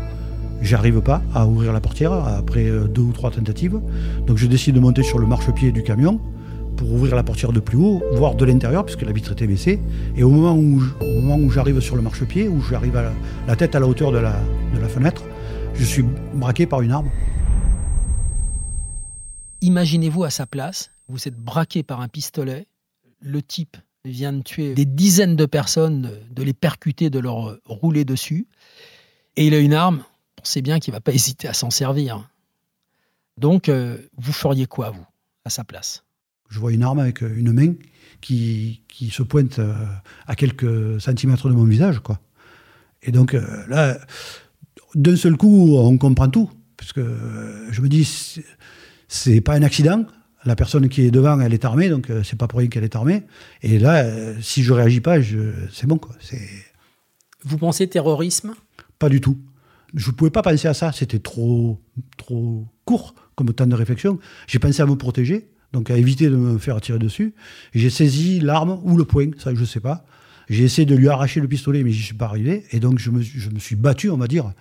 J'arrive 0.62 1.02
pas 1.02 1.22
à 1.34 1.46
ouvrir 1.46 1.72
la 1.72 1.80
portière 1.80 2.12
après 2.12 2.66
euh, 2.66 2.88
deux 2.88 3.04
ou 3.04 3.12
trois 3.12 3.32
tentatives. 3.32 3.80
Donc 4.26 4.38
je 4.38 4.48
décide 4.48 4.76
de 4.76 4.80
monter 4.80 5.04
sur 5.04 5.20
le 5.20 5.28
marchepied 5.28 5.72
du 5.72 5.84
camion 5.84 6.20
pour 6.76 6.92
ouvrir 6.92 7.16
la 7.16 7.24
portière 7.24 7.52
de 7.52 7.60
plus 7.60 7.78
haut, 7.78 8.04
voir 8.14 8.36
de 8.36 8.46
l'intérieur, 8.46 8.86
puisque 8.86 9.02
la 9.02 9.12
vitre 9.12 9.32
était 9.32 9.48
baissée. 9.48 9.80
Et 10.16 10.24
au 10.24 10.30
moment 10.30 10.56
où, 10.56 11.50
j'arrive 11.50 11.80
sur 11.80 11.96
le 11.96 12.02
marchepied, 12.02 12.48
où 12.48 12.62
j'arrive 12.62 12.96
à 12.98 13.12
la, 13.48 13.56
tête 13.56 13.76
à 13.76 13.80
la 13.80 13.88
hauteur 13.88 14.12
de 14.12 14.18
la, 14.18 14.40
de 14.74 14.80
la 14.80 14.88
fenêtre, 14.88 15.24
je 15.74 15.84
suis 15.84 16.04
braqué 16.34 16.66
par 16.66 16.82
une 16.82 16.92
arme. 16.92 17.10
Imaginez-vous 19.62 20.24
à 20.24 20.30
sa 20.30 20.46
place, 20.46 20.92
vous 21.08 21.28
êtes 21.28 21.38
braqué 21.38 21.84
par 21.84 22.02
un 22.02 22.08
pistolet, 22.08 22.68
le 23.20 23.42
type 23.42 23.78
vient 24.04 24.34
de 24.34 24.42
tuer 24.42 24.76
des 24.76 24.86
dizaines 24.86 25.36
de 25.36 25.46
personnes, 25.46 26.12
de 26.30 26.44
les 26.44 26.54
percuter, 26.54 27.10
de 27.10 27.20
leur 27.20 27.58
rouler 27.66 28.06
dessus, 28.06 28.48
et 29.36 29.48
il 29.48 29.54
a 29.54 29.60
une 29.60 29.74
arme, 29.74 30.04
pensez 30.36 30.62
bien 30.62 30.80
qu'il 30.80 30.92
ne 30.92 30.98
va 30.98 31.02
pas 31.02 31.12
hésiter 31.14 31.48
à 31.48 31.54
s'en 31.54 31.70
servir. 31.70 32.30
Donc, 33.38 33.68
euh, 33.68 33.98
vous 34.18 34.32
feriez 34.32 34.66
quoi, 34.66 34.92
vous, 34.92 35.06
à 35.44 35.50
sa 35.50 35.64
place? 35.64 36.05
Je 36.50 36.60
vois 36.60 36.72
une 36.72 36.84
arme 36.84 37.00
avec 37.00 37.22
une 37.22 37.52
main 37.52 37.74
qui, 38.22 38.82
qui 38.88 39.10
se 39.10 39.24
pointe 39.24 39.60
euh, 39.60 39.74
à 40.28 40.36
quelques 40.36 41.02
centimètres 41.02 41.50
de 41.50 41.54
mon 41.54 41.66
visage, 41.66 42.00
quoi. 42.00 42.20
Et 43.04 43.12
donc, 43.12 43.34
euh, 43.34 43.46
là, 43.68 43.98
d'un 44.96 45.16
seul 45.16 45.38
coup, 45.38 45.76
on 45.78 45.98
comprend 45.98 46.30
tout. 46.30 46.50
Parce 46.78 46.92
que 46.92 47.02
je 47.72 47.82
me 47.82 47.88
dis, 47.88 48.42
c'est 49.08 49.42
pas 49.42 49.54
un 49.54 49.62
accident, 49.62 50.06
la 50.44 50.56
personne 50.56 50.90
qui 50.90 51.02
est 51.02 51.12
devant, 51.12 51.40
elle 51.40 51.54
est 51.54 51.66
armée, 51.66 51.90
donc 51.90 52.10
euh, 52.10 52.22
c'est 52.24 52.38
pas 52.38 52.48
pour 52.48 52.60
rien 52.60 52.68
qu'elle 52.68 52.84
est 52.84 52.96
armée. 52.96 53.24
Et 53.62 53.80
là, 53.80 54.04
euh, 54.04 54.36
si 54.42 54.62
je 54.64 54.74
réagis 54.74 55.02
pas, 55.02 55.18
c'est 55.72 55.88
bon. 55.88 55.98
Quoi. 55.98 56.16
Vous 57.44 57.58
pensez 57.58 57.88
terrorisme? 57.88 58.54
Pas 59.00 59.10
du 59.10 59.22
tout. 59.22 59.38
Je 59.94 60.10
ne 60.10 60.16
pouvais 60.16 60.32
pas 60.32 60.42
penser 60.42 60.68
à 60.68 60.74
ça. 60.74 60.92
C'était 60.92 61.20
trop, 61.20 61.80
trop 62.18 62.66
court 62.84 63.16
comme 63.36 63.54
temps 63.54 63.68
de 63.68 63.76
réflexion. 63.76 64.20
J'ai 64.48 64.60
pensé 64.60 64.82
à 64.82 64.86
me 64.86 64.96
protéger, 64.96 65.50
donc 65.76 65.92
à 65.92 65.98
éviter 65.98 66.30
de 66.30 66.38
me 66.38 66.58
faire 66.58 66.80
tirer 66.80 67.00
dessus. 67.00 67.34
J'ai 67.74 67.90
saisi 67.90 68.40
l'arme 68.40 68.80
ou 68.84 68.98
le 68.98 69.04
poing, 69.04 69.32
ça 69.38 69.54
je 69.54 69.60
ne 69.60 69.66
sais 69.66 69.82
pas. 69.82 70.06
J'ai 70.50 70.64
essayé 70.64 70.86
de 70.86 70.96
lui 70.96 71.10
arracher 71.10 71.42
le 71.42 71.48
pistolet, 71.48 71.84
mais 71.84 71.92
j'y 71.92 72.02
suis 72.02 72.14
pas 72.14 72.26
arrivé. 72.26 72.64
Et 72.72 72.80
donc 72.80 72.98
je 72.98 73.12
me, 73.12 73.22
je 73.22 73.50
me 73.50 73.60
suis 73.60 73.76
battu, 73.76 74.10
on 74.10 74.18
va 74.18 74.28
dire, 74.28 74.54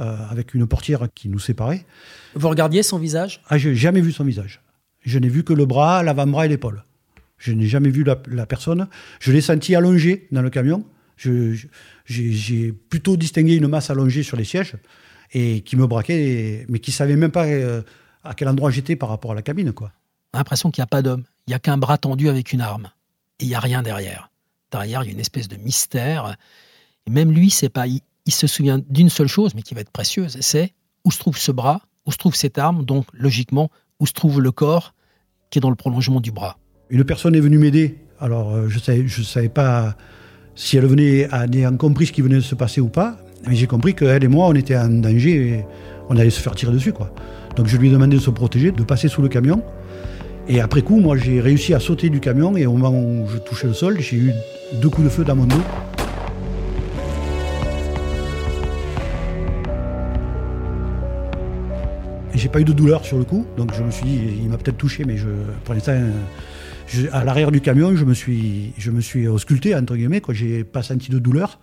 euh, 0.00 0.16
avec 0.30 0.52
une 0.52 0.66
portière 0.66 1.08
qui 1.14 1.30
nous 1.30 1.38
séparait. 1.38 1.86
Vous 2.34 2.48
regardiez 2.48 2.82
son 2.82 2.98
visage? 2.98 3.40
Ah, 3.48 3.56
j'ai 3.56 3.74
jamais 3.74 4.02
vu 4.02 4.12
son 4.12 4.24
visage. 4.24 4.60
Je 5.00 5.18
n'ai 5.18 5.28
vu 5.28 5.42
que 5.42 5.54
le 5.54 5.64
bras, 5.64 6.02
l'avant-bras 6.02 6.44
et 6.46 6.48
l'épaule. 6.48 6.84
Je 7.38 7.52
n'ai 7.52 7.66
jamais 7.66 7.88
vu 7.88 8.04
la, 8.04 8.46
personne. 8.46 8.88
Je 9.20 9.32
l'ai 9.32 9.40
senti 9.40 9.74
allongé 9.74 10.28
dans 10.32 10.42
le 10.42 10.50
camion. 10.50 10.84
J'ai 11.16 12.72
plutôt 12.90 13.16
distingué 13.16 13.54
une 13.54 13.68
masse 13.68 13.90
allongée 13.90 14.22
sur 14.22 14.36
les 14.36 14.44
sièges 14.44 14.74
et 15.32 15.62
qui 15.62 15.76
me 15.76 15.86
braquait, 15.86 16.66
mais 16.68 16.78
qui 16.78 16.90
ne 16.90 16.94
savait 16.94 17.16
même 17.16 17.30
pas 17.30 17.46
euh, 17.46 17.82
à 18.22 18.34
quel 18.34 18.48
endroit 18.48 18.70
j'étais 18.70 18.96
par 18.96 19.08
rapport 19.08 19.32
à 19.32 19.34
la 19.34 19.42
cabine. 19.42 19.72
Quoi. 19.72 19.92
L'impression 20.34 20.70
qu'il 20.70 20.80
n'y 20.80 20.84
a 20.84 20.88
pas 20.88 21.02
d'homme. 21.02 21.24
Il 21.46 21.50
n'y 21.50 21.54
a 21.54 21.58
qu'un 21.58 21.76
bras 21.76 21.98
tendu 21.98 22.28
avec 22.28 22.52
une 22.52 22.60
arme. 22.60 22.90
Et 23.38 23.44
il 23.44 23.48
n'y 23.48 23.54
a 23.54 23.60
rien 23.60 23.82
derrière. 23.82 24.30
Derrière, 24.70 25.02
il 25.02 25.06
y 25.06 25.10
a 25.10 25.12
une 25.12 25.20
espèce 25.20 25.48
de 25.48 25.56
mystère. 25.56 26.36
Et 27.06 27.10
même 27.10 27.32
lui, 27.32 27.50
c'est 27.50 27.68
pas. 27.68 27.86
Il, 27.86 28.32
se 28.32 28.46
souvient 28.46 28.80
d'une 28.88 29.10
seule 29.10 29.26
chose, 29.26 29.54
mais 29.54 29.62
qui 29.62 29.74
va 29.74 29.80
être 29.80 29.90
précieuse 29.90 30.38
c'est 30.40 30.72
où 31.04 31.10
se 31.10 31.18
trouve 31.18 31.36
ce 31.36 31.50
bras, 31.50 31.82
où 32.06 32.12
se 32.12 32.16
trouve 32.16 32.36
cette 32.36 32.56
arme, 32.56 32.84
donc 32.84 33.06
logiquement, 33.12 33.70
où 33.98 34.06
se 34.06 34.12
trouve 34.12 34.40
le 34.40 34.52
corps 34.52 34.94
qui 35.50 35.58
est 35.58 35.60
dans 35.60 35.70
le 35.70 35.76
prolongement 35.76 36.20
du 36.20 36.30
bras. 36.30 36.56
Une 36.88 37.04
personne 37.04 37.34
est 37.34 37.40
venue 37.40 37.58
m'aider. 37.58 37.98
Alors, 38.20 38.54
euh, 38.54 38.68
je 38.68 38.78
ne 38.90 39.24
savais, 39.24 39.48
pas 39.48 39.96
si 40.54 40.76
elle 40.76 40.86
venait 40.86 41.28
à 41.32 41.46
compris 41.72 42.06
ce 42.06 42.12
qui 42.12 42.22
venait 42.22 42.36
de 42.36 42.40
se 42.40 42.54
passer 42.54 42.80
ou 42.80 42.88
pas. 42.88 43.18
Mais 43.48 43.56
j'ai 43.56 43.66
compris 43.66 43.94
qu'elle 43.94 44.22
et 44.22 44.28
moi, 44.28 44.46
on 44.46 44.54
était 44.54 44.76
en 44.76 44.88
danger. 44.88 45.64
on 46.08 46.16
allait 46.16 46.30
se 46.30 46.40
faire 46.40 46.54
tirer 46.54 46.72
dessus. 46.72 46.92
Quoi. 46.92 47.12
Donc 47.56 47.66
je 47.66 47.76
lui 47.76 47.88
ai 47.88 47.90
demandé 47.90 48.16
de 48.16 48.22
se 48.22 48.30
protéger, 48.30 48.70
de 48.70 48.84
passer 48.84 49.08
sous 49.08 49.22
le 49.22 49.28
camion. 49.28 49.62
Et 50.48 50.60
après 50.60 50.82
coup, 50.82 51.00
moi 51.00 51.16
j'ai 51.16 51.40
réussi 51.40 51.72
à 51.72 51.80
sauter 51.80 52.10
du 52.10 52.20
camion 52.20 52.56
et 52.56 52.66
au 52.66 52.72
moment 52.72 53.00
où 53.00 53.26
je 53.28 53.38
touchais 53.38 53.68
le 53.68 53.74
sol, 53.74 54.00
j'ai 54.00 54.16
eu 54.16 54.32
deux 54.80 54.88
coups 54.90 55.04
de 55.04 55.10
feu 55.10 55.24
dans 55.24 55.36
mon 55.36 55.46
dos. 55.46 55.62
J'ai 62.34 62.48
pas 62.48 62.60
eu 62.60 62.64
de 62.64 62.72
douleur 62.72 63.04
sur 63.04 63.18
le 63.18 63.24
coup, 63.24 63.46
donc 63.56 63.72
je 63.72 63.82
me 63.82 63.90
suis 63.90 64.04
dit, 64.04 64.20
il 64.42 64.48
m'a 64.48 64.56
peut-être 64.56 64.78
touché, 64.78 65.04
mais 65.04 65.16
je, 65.16 65.28
pour 65.64 65.74
l'instant, 65.74 65.96
à 67.12 67.24
l'arrière 67.24 67.52
du 67.52 67.60
camion, 67.60 67.94
je 67.94 68.04
me 68.04 68.14
suis, 68.14 68.72
je 68.78 68.90
me 68.90 69.00
suis 69.00 69.28
ausculté, 69.28 69.76
entre 69.76 69.94
guillemets, 69.94 70.20
quoi. 70.20 70.34
J'ai 70.34 70.64
pas 70.64 70.82
senti 70.82 71.10
de 71.10 71.18
douleur. 71.18 71.60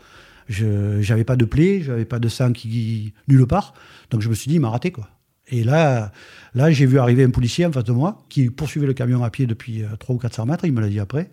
Je 0.48 1.02
j'avais 1.02 1.26
pas 1.26 1.36
de 1.36 1.46
plaie, 1.46 1.82
j'avais 1.82 2.06
pas 2.06 2.18
de 2.18 2.28
sang 2.28 2.54
qui 2.54 3.14
nulle 3.28 3.46
part. 3.46 3.74
Donc 4.10 4.22
je 4.22 4.30
me 4.30 4.34
suis 4.34 4.48
dit, 4.48 4.56
il 4.56 4.62
m'a 4.62 4.70
raté, 4.70 4.92
quoi. 4.92 5.10
Et 5.50 5.64
là, 5.64 6.12
là 6.54 6.72
j'ai 6.72 6.86
vu 6.86 7.00
arriver 7.00 7.24
un 7.24 7.30
policier 7.30 7.66
en 7.66 7.72
face 7.72 7.84
de 7.84 7.92
moi 7.92 8.24
qui 8.30 8.50
poursuivait 8.50 8.88
le 8.88 8.94
camion 8.94 9.24
à 9.24 9.30
pied 9.30 9.46
depuis 9.46 9.84
euh, 9.84 9.96
300 10.00 10.14
ou 10.14 10.18
400 10.18 10.46
mètres, 10.46 10.66
il 10.66 10.74
me 10.74 10.82
l'a 10.82 10.90
dit 10.90 11.00
après. 11.00 11.32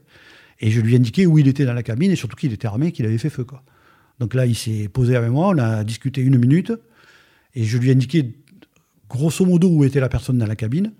Et 0.60 0.70
je 0.70 0.80
lui 0.80 0.94
ai 0.94 0.96
indiqué 0.96 1.26
où 1.26 1.38
il 1.38 1.48
était 1.48 1.66
dans 1.66 1.74
la 1.74 1.82
cabine 1.82 2.10
et 2.10 2.16
surtout 2.16 2.36
qu'il 2.36 2.52
était 2.52 2.66
armé, 2.66 2.92
qu'il 2.92 3.04
avait 3.04 3.18
fait 3.18 3.30
feu, 3.30 3.44
quoi. 3.44 3.62
Donc 4.18 4.32
là, 4.32 4.46
il 4.46 4.54
s'est 4.54 4.88
posé 4.88 5.14
avec 5.14 5.30
moi, 5.30 5.48
on 5.48 5.58
a 5.58 5.84
discuté 5.84 6.22
une 6.22 6.38
minute 6.38 6.72
et 7.54 7.64
je 7.64 7.76
lui 7.76 7.90
ai 7.90 7.92
indiqué 7.92 8.34
grosso 9.10 9.44
modo 9.44 9.68
où 9.68 9.84
était 9.84 10.00
la 10.00 10.08
personne 10.08 10.38
dans 10.38 10.46
la 10.46 10.56
cabine. 10.56 10.92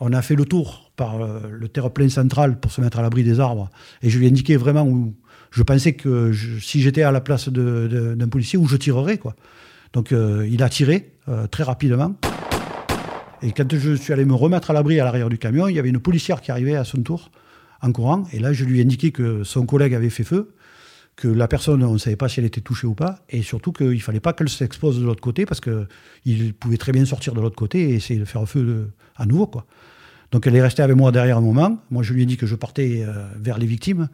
On 0.00 0.12
a 0.12 0.22
fait 0.22 0.34
le 0.34 0.44
tour 0.44 0.90
par 0.96 1.22
euh, 1.22 1.40
le 1.50 1.68
terre-plein 1.68 2.08
central 2.08 2.58
pour 2.58 2.72
se 2.72 2.80
mettre 2.80 2.98
à 2.98 3.02
l'abri 3.02 3.22
des 3.22 3.38
arbres. 3.38 3.70
Et 4.02 4.10
je 4.10 4.18
lui 4.18 4.26
ai 4.26 4.28
indiqué 4.28 4.56
vraiment 4.56 4.84
où 4.84 5.14
je 5.52 5.62
pensais 5.62 5.92
que 5.92 6.32
si 6.60 6.82
j'étais 6.82 7.02
à 7.02 7.12
la 7.12 7.20
place 7.20 7.48
d'un 7.48 8.28
policier, 8.28 8.58
où 8.58 8.66
je 8.66 8.76
tirerais. 8.76 9.18
Quoi. 9.18 9.36
Donc 9.94 10.12
euh, 10.12 10.46
il 10.50 10.62
a 10.62 10.68
tiré 10.68 11.12
euh, 11.28 11.46
très 11.46 11.62
rapidement. 11.62 12.14
Et 13.42 13.52
quand 13.52 13.74
je 13.74 13.94
suis 13.94 14.12
allé 14.12 14.24
me 14.24 14.34
remettre 14.34 14.70
à 14.70 14.74
l'abri 14.74 15.00
à 15.00 15.04
l'arrière 15.04 15.28
du 15.30 15.38
camion, 15.38 15.68
il 15.68 15.74
y 15.76 15.78
avait 15.78 15.88
une 15.88 16.00
policière 16.00 16.40
qui 16.42 16.50
arrivait 16.50 16.76
à 16.76 16.84
son 16.84 17.02
tour 17.02 17.30
en 17.80 17.92
courant. 17.92 18.24
Et 18.32 18.38
là, 18.38 18.52
je 18.52 18.64
lui 18.64 18.80
ai 18.80 18.82
indiqué 18.82 19.12
que 19.12 19.44
son 19.44 19.66
collègue 19.66 19.94
avait 19.94 20.10
fait 20.10 20.24
feu, 20.24 20.54
que 21.16 21.28
la 21.28 21.46
personne, 21.46 21.84
on 21.84 21.92
ne 21.92 21.98
savait 21.98 22.16
pas 22.16 22.28
si 22.28 22.40
elle 22.40 22.46
était 22.46 22.60
touchée 22.62 22.86
ou 22.86 22.94
pas, 22.94 23.20
et 23.28 23.42
surtout 23.42 23.72
qu'il 23.72 23.90
ne 23.90 23.98
fallait 23.98 24.20
pas 24.20 24.32
qu'elle 24.32 24.48
s'expose 24.48 24.98
de 24.98 25.04
l'autre 25.04 25.20
côté, 25.20 25.46
parce 25.46 25.60
qu'il 25.60 26.54
pouvait 26.54 26.78
très 26.78 26.92
bien 26.92 27.04
sortir 27.04 27.34
de 27.34 27.40
l'autre 27.40 27.56
côté 27.56 27.90
et 27.90 27.94
essayer 27.94 28.18
de 28.18 28.24
faire 28.24 28.48
feu 28.48 28.62
de- 28.62 28.88
à 29.16 29.26
nouveau. 29.26 29.50
Donc 30.32 30.46
elle 30.46 30.56
est 30.56 30.62
restée 30.62 30.82
avec 30.82 30.96
moi 30.96 31.12
derrière 31.12 31.36
un 31.38 31.42
moment. 31.42 31.78
Moi, 31.90 32.02
je 32.02 32.14
lui 32.14 32.22
ai 32.22 32.26
dit 32.26 32.36
que 32.36 32.46
je 32.46 32.56
partais 32.56 33.04
euh, 33.06 33.28
vers 33.38 33.58
les 33.58 33.66
victimes. 33.66 34.08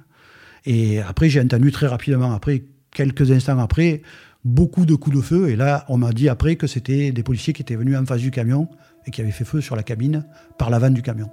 Et 0.67 1.01
après, 1.01 1.31
j'ai 1.31 1.41
entendu 1.41 1.71
très 1.73 1.87
rapidement, 1.87 2.33
après, 2.35 2.65
quelques 2.91 3.31
instants 3.31 3.59
après, 3.61 4.03
beaucoup 4.45 4.87
de 4.87 4.95
coups 4.95 5.17
de 5.17 5.23
feu. 5.23 5.51
Et 5.51 5.57
là, 5.57 5.85
on 5.89 5.99
m'a 5.99 6.13
dit 6.13 6.29
après 6.29 6.57
que 6.57 6.67
c'était 6.67 7.13
des 7.13 7.23
policiers 7.23 7.53
qui 7.53 7.63
étaient 7.63 7.77
venus 7.77 7.97
en 7.97 8.05
face 8.05 8.21
du 8.21 8.31
camion 8.31 8.69
et 9.07 9.11
qui 9.11 9.21
avaient 9.21 9.31
fait 9.31 9.45
feu 9.45 9.61
sur 9.61 9.77
la 9.77 9.83
cabine 9.83 10.27
par 10.59 10.71
l'avant 10.71 10.91
du 10.91 11.03
camion. 11.03 11.31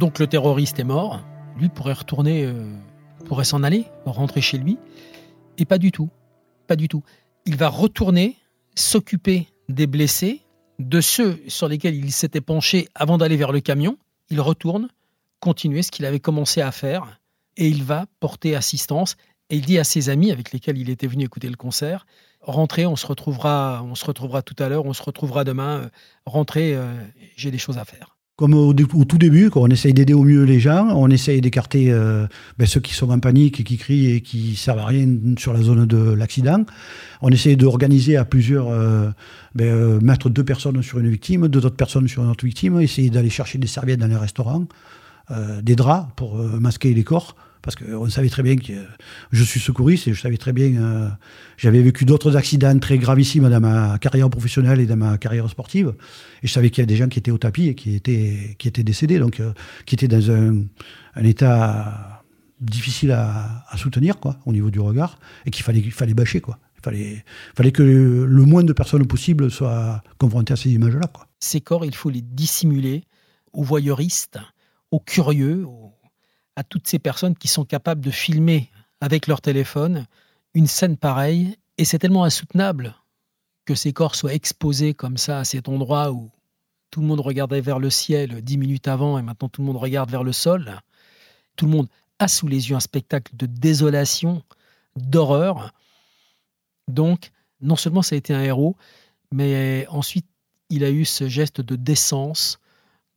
Donc 0.00 0.18
le 0.18 0.26
terroriste 0.26 0.80
est 0.80 0.84
mort. 0.84 1.22
Lui 1.58 1.68
pourrait 1.68 1.92
retourner, 1.92 2.46
euh, 2.46 2.72
pourrait 3.26 3.44
s'en 3.44 3.62
aller, 3.62 3.84
rentrer 4.06 4.40
chez 4.40 4.56
lui. 4.56 4.78
Et 5.58 5.66
pas 5.66 5.76
du 5.76 5.92
tout. 5.92 6.08
Pas 6.66 6.74
du 6.74 6.88
tout. 6.88 7.02
Il 7.44 7.56
va 7.56 7.68
retourner 7.68 8.36
s'occuper 8.74 9.46
des 9.68 9.86
blessés, 9.86 10.40
de 10.80 11.00
ceux 11.00 11.40
sur 11.48 11.68
lesquels 11.68 11.94
il 11.94 12.12
s'était 12.12 12.40
penché 12.40 12.88
avant 12.94 13.18
d'aller 13.18 13.36
vers 13.36 13.52
le 13.52 13.60
camion. 13.60 13.96
Il 14.30 14.40
retourne 14.40 14.88
continuer 15.38 15.82
ce 15.82 15.90
qu'il 15.90 16.04
avait 16.04 16.20
commencé 16.20 16.60
à 16.60 16.72
faire 16.72 17.20
et 17.56 17.68
il 17.68 17.84
va 17.84 18.06
porter 18.18 18.54
assistance. 18.56 19.16
Et 19.50 19.56
il 19.56 19.64
dit 19.66 19.78
à 19.78 19.84
ses 19.84 20.08
amis 20.08 20.30
avec 20.30 20.52
lesquels 20.52 20.78
il 20.78 20.90
était 20.90 21.06
venu 21.06 21.24
écouter 21.24 21.48
le 21.48 21.56
concert 21.56 22.06
rentrez, 22.42 22.86
on 22.86 22.96
se 22.96 23.06
retrouvera, 23.06 23.82
on 23.84 23.94
se 23.94 24.04
retrouvera 24.04 24.42
tout 24.42 24.56
à 24.58 24.68
l'heure, 24.68 24.86
on 24.86 24.92
se 24.92 25.02
retrouvera 25.02 25.44
demain. 25.44 25.82
euh, 25.82 25.88
rentrez, 26.26 26.74
euh, 26.74 26.94
j'ai 27.36 27.50
des 27.50 27.58
choses 27.58 27.78
à 27.78 27.84
faire. 27.84 28.16
Comme 28.40 28.54
au, 28.54 28.72
tout 28.72 29.18
début, 29.18 29.50
on 29.54 29.68
essaye 29.68 29.92
d'aider 29.92 30.14
au 30.14 30.22
mieux 30.22 30.44
les 30.44 30.60
gens, 30.60 30.88
on 30.94 31.10
essaye 31.10 31.42
d'écarter 31.42 31.92
euh, 31.92 32.26
ben, 32.56 32.66
ceux 32.66 32.80
qui 32.80 32.94
sont 32.94 33.10
en 33.10 33.18
panique 33.18 33.60
et 33.60 33.64
qui 33.64 33.76
crient 33.76 34.12
et 34.12 34.20
qui 34.22 34.56
servent 34.56 34.78
à 34.78 34.86
rien 34.86 35.06
sur 35.36 35.52
la 35.52 35.60
zone 35.60 35.84
de 35.84 36.14
l'accident. 36.14 36.64
On 37.20 37.28
essaye 37.28 37.58
d'organiser 37.58 38.16
à 38.16 38.24
plusieurs, 38.24 38.70
euh, 38.70 39.10
ben, 39.54 39.66
euh, 39.66 40.00
mettre 40.00 40.30
deux 40.30 40.42
personnes 40.42 40.82
sur 40.82 41.00
une 41.00 41.10
victime, 41.10 41.48
deux 41.48 41.66
autres 41.66 41.76
personnes 41.76 42.08
sur 42.08 42.22
une 42.22 42.30
autre 42.30 42.46
victime, 42.46 42.80
essayer 42.80 43.10
d'aller 43.10 43.28
chercher 43.28 43.58
des 43.58 43.66
serviettes 43.66 44.00
dans 44.00 44.06
les 44.06 44.16
restaurants, 44.16 44.66
des 45.62 45.76
draps 45.76 46.08
pour 46.16 46.40
euh, 46.40 46.58
masquer 46.58 46.92
les 46.94 47.04
corps. 47.04 47.36
Parce 47.62 47.76
qu'on 47.76 48.08
savait 48.08 48.30
très 48.30 48.42
bien 48.42 48.56
que 48.56 48.72
euh, 48.72 48.84
je 49.32 49.44
suis 49.44 49.60
secouriste 49.60 50.08
et 50.08 50.14
je 50.14 50.20
savais 50.20 50.38
très 50.38 50.52
bien, 50.52 50.76
euh, 50.76 51.08
j'avais 51.58 51.82
vécu 51.82 52.06
d'autres 52.06 52.36
accidents 52.36 52.78
très 52.78 52.96
gravissimes 52.96 53.48
dans 53.50 53.60
ma 53.60 53.98
carrière 53.98 54.30
professionnelle 54.30 54.80
et 54.80 54.86
dans 54.86 54.96
ma 54.96 55.18
carrière 55.18 55.48
sportive. 55.50 55.94
Et 56.42 56.46
je 56.46 56.52
savais 56.52 56.70
qu'il 56.70 56.82
y 56.82 56.84
a 56.84 56.86
des 56.86 56.96
gens 56.96 57.08
qui 57.08 57.18
étaient 57.18 57.30
au 57.30 57.38
tapis 57.38 57.68
et 57.68 57.74
qui 57.74 57.94
étaient, 57.94 58.56
qui 58.58 58.66
étaient 58.66 58.82
décédés, 58.82 59.18
donc 59.18 59.40
euh, 59.40 59.52
qui 59.84 59.94
étaient 59.94 60.08
dans 60.08 60.30
un, 60.30 60.62
un 61.14 61.24
état 61.24 62.22
difficile 62.60 63.12
à, 63.12 63.64
soutenir, 63.76 64.18
quoi, 64.18 64.38
au 64.46 64.52
niveau 64.52 64.70
du 64.70 64.80
regard, 64.80 65.18
et 65.46 65.50
qu'il 65.50 65.64
fallait, 65.64 65.82
fallait 65.82 66.14
bâcher, 66.14 66.40
quoi. 66.40 66.58
Il 66.78 66.82
fallait, 66.82 67.24
fallait 67.54 67.72
que 67.72 67.82
le, 67.82 68.26
le 68.26 68.44
moins 68.44 68.64
de 68.64 68.72
personnes 68.72 69.06
possible 69.06 69.50
soient 69.50 70.02
confrontées 70.18 70.54
à 70.54 70.56
ces 70.56 70.70
images-là, 70.70 71.08
quoi. 71.12 71.26
Ces 71.40 71.60
corps, 71.60 71.84
il 71.84 71.94
faut 71.94 72.10
les 72.10 72.22
dissimuler 72.22 73.04
aux 73.52 73.62
voyeuristes, 73.62 74.38
aux 74.90 75.00
curieux, 75.00 75.66
à 76.56 76.64
toutes 76.64 76.88
ces 76.88 76.98
personnes 76.98 77.36
qui 77.36 77.48
sont 77.48 77.64
capables 77.64 78.00
de 78.00 78.10
filmer 78.10 78.70
avec 79.00 79.26
leur 79.26 79.40
téléphone 79.40 80.06
une 80.54 80.66
scène 80.66 80.96
pareille. 80.96 81.56
Et 81.78 81.84
c'est 81.84 81.98
tellement 81.98 82.24
insoutenable 82.24 82.94
que 83.64 83.74
ces 83.74 83.92
corps 83.92 84.14
soient 84.14 84.34
exposés 84.34 84.94
comme 84.94 85.16
ça 85.16 85.38
à 85.38 85.44
cet 85.44 85.68
endroit 85.68 86.12
où 86.12 86.30
tout 86.90 87.00
le 87.00 87.06
monde 87.06 87.20
regardait 87.20 87.60
vers 87.60 87.78
le 87.78 87.88
ciel 87.88 88.42
dix 88.42 88.58
minutes 88.58 88.88
avant 88.88 89.18
et 89.18 89.22
maintenant 89.22 89.48
tout 89.48 89.62
le 89.62 89.66
monde 89.66 89.76
regarde 89.76 90.10
vers 90.10 90.24
le 90.24 90.32
sol. 90.32 90.80
Tout 91.56 91.66
le 91.66 91.70
monde 91.70 91.88
a 92.18 92.28
sous 92.28 92.48
les 92.48 92.68
yeux 92.68 92.76
un 92.76 92.80
spectacle 92.80 93.34
de 93.36 93.46
désolation, 93.46 94.42
d'horreur. 94.96 95.72
Donc, 96.88 97.30
non 97.60 97.76
seulement 97.76 98.02
ça 98.02 98.16
a 98.16 98.18
été 98.18 98.34
un 98.34 98.42
héros, 98.42 98.76
mais 99.30 99.86
ensuite 99.88 100.26
il 100.68 100.84
a 100.84 100.90
eu 100.90 101.04
ce 101.04 101.28
geste 101.28 101.60
de 101.60 101.76
décence, 101.76 102.58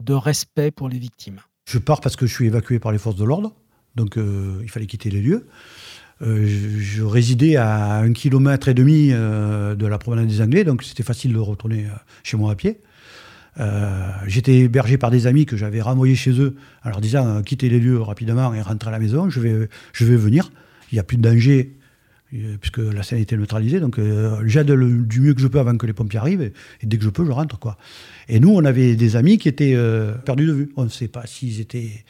de 0.01 0.13
respect 0.13 0.71
pour 0.71 0.87
les 0.87 0.99
victimes. 0.99 1.41
Je 1.65 1.77
pars 1.77 2.01
parce 2.01 2.15
que 2.15 2.25
je 2.25 2.33
suis 2.33 2.47
évacué 2.47 2.79
par 2.79 2.91
les 2.91 2.97
forces 2.97 3.15
de 3.15 3.23
l'ordre, 3.23 3.53
donc 3.95 4.17
euh, 4.17 4.59
il 4.63 4.69
fallait 4.69 4.85
quitter 4.85 5.09
les 5.09 5.21
lieux. 5.21 5.47
Euh, 6.21 6.45
je, 6.45 7.03
résidais 7.03 7.55
à 7.55 7.95
un 7.95 8.13
kilomètre 8.13 8.67
et 8.67 8.73
demi 8.73 9.09
euh, 9.11 9.75
de 9.75 9.87
la 9.87 9.97
promenade 9.97 10.27
des 10.27 10.41
Anglais, 10.41 10.63
donc 10.63 10.83
c'était 10.83 11.03
facile 11.03 11.33
de 11.33 11.39
retourner 11.39 11.87
chez 12.23 12.37
moi 12.37 12.51
à 12.51 12.55
pied. 12.55 12.79
J'étais 14.25 14.59
hébergé 14.59 14.97
par 14.97 15.11
des 15.11 15.27
amis 15.27 15.45
que 15.45 15.55
j'avais 15.55 15.81
renvoyés 15.81 16.15
chez 16.15 16.31
eux 16.39 16.55
en 16.83 16.89
leur 16.89 17.01
disant 17.01 17.41
quittez 17.43 17.69
les 17.69 17.79
lieux 17.79 18.01
rapidement 18.01 18.51
et 18.53 18.61
rentrez 18.61 18.89
à 18.89 18.91
la 18.91 18.99
maison, 18.99 19.29
je 19.29 19.39
vais, 19.39 19.69
je 19.93 20.05
vais 20.05 20.15
venir. 20.15 20.51
Il 20.91 20.95
n'y 20.95 20.99
a 20.99 21.03
plus 21.03 21.17
de 21.17 21.21
danger 21.21 21.75
puisque 22.59 22.79
la 22.79 23.03
scène 23.03 23.19
était 23.19 23.37
neutralisée, 23.37 23.79
donc 23.79 23.99
euh, 23.99 24.41
j'aide 24.45 24.71
du 24.71 25.21
mieux 25.21 25.33
que 25.33 25.41
je 25.41 25.47
peux 25.47 25.59
avant 25.59 25.77
que 25.77 25.85
les 25.85 25.93
pompiers 25.93 26.19
arrivent 26.19 26.41
et, 26.41 26.53
et 26.81 26.87
dès 26.87 26.97
que 26.97 27.03
je 27.03 27.09
peux, 27.09 27.25
je 27.25 27.31
rentre. 27.31 27.59
quoi. 27.59 27.77
Et 28.27 28.39
nous, 28.39 28.49
on 28.49 28.65
avait 28.65 28.95
des 28.95 29.15
amis 29.15 29.37
qui 29.37 29.49
étaient 29.49 29.75
euh, 29.75 30.13
perdus 30.13 30.47
de 30.47 30.53
vue. 30.53 30.71
On 30.75 30.85
ne 30.85 30.89
sait 30.89 31.07
pas 31.07 31.25
s'ils 31.27 31.59
étaient 31.59 32.03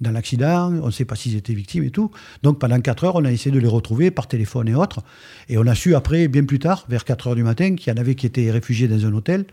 dans 0.00 0.10
l'accident, 0.10 0.72
on 0.82 0.86
ne 0.86 0.90
sait 0.90 1.04
pas 1.04 1.16
s'ils 1.16 1.36
étaient 1.36 1.54
victimes 1.54 1.84
et 1.84 1.90
tout. 1.90 2.10
Donc 2.42 2.58
pendant 2.58 2.80
4 2.80 3.04
heures, 3.04 3.14
on 3.16 3.24
a 3.24 3.32
essayé 3.32 3.50
de 3.50 3.60
les 3.60 3.68
retrouver 3.68 4.10
par 4.10 4.28
téléphone 4.28 4.68
et 4.68 4.74
autres. 4.74 5.02
Et 5.48 5.56
on 5.56 5.66
a 5.66 5.74
su 5.74 5.94
après, 5.94 6.28
bien 6.28 6.44
plus 6.44 6.58
tard, 6.58 6.84
vers 6.88 7.04
4 7.04 7.28
heures 7.28 7.34
du 7.36 7.44
matin, 7.44 7.74
qu'il 7.76 7.92
y 7.92 7.96
en 7.96 8.00
avait 8.00 8.14
qui 8.14 8.26
étaient 8.26 8.50
réfugiés 8.50 8.88
dans 8.88 9.06
un 9.06 9.12
hôtel. 9.14 9.46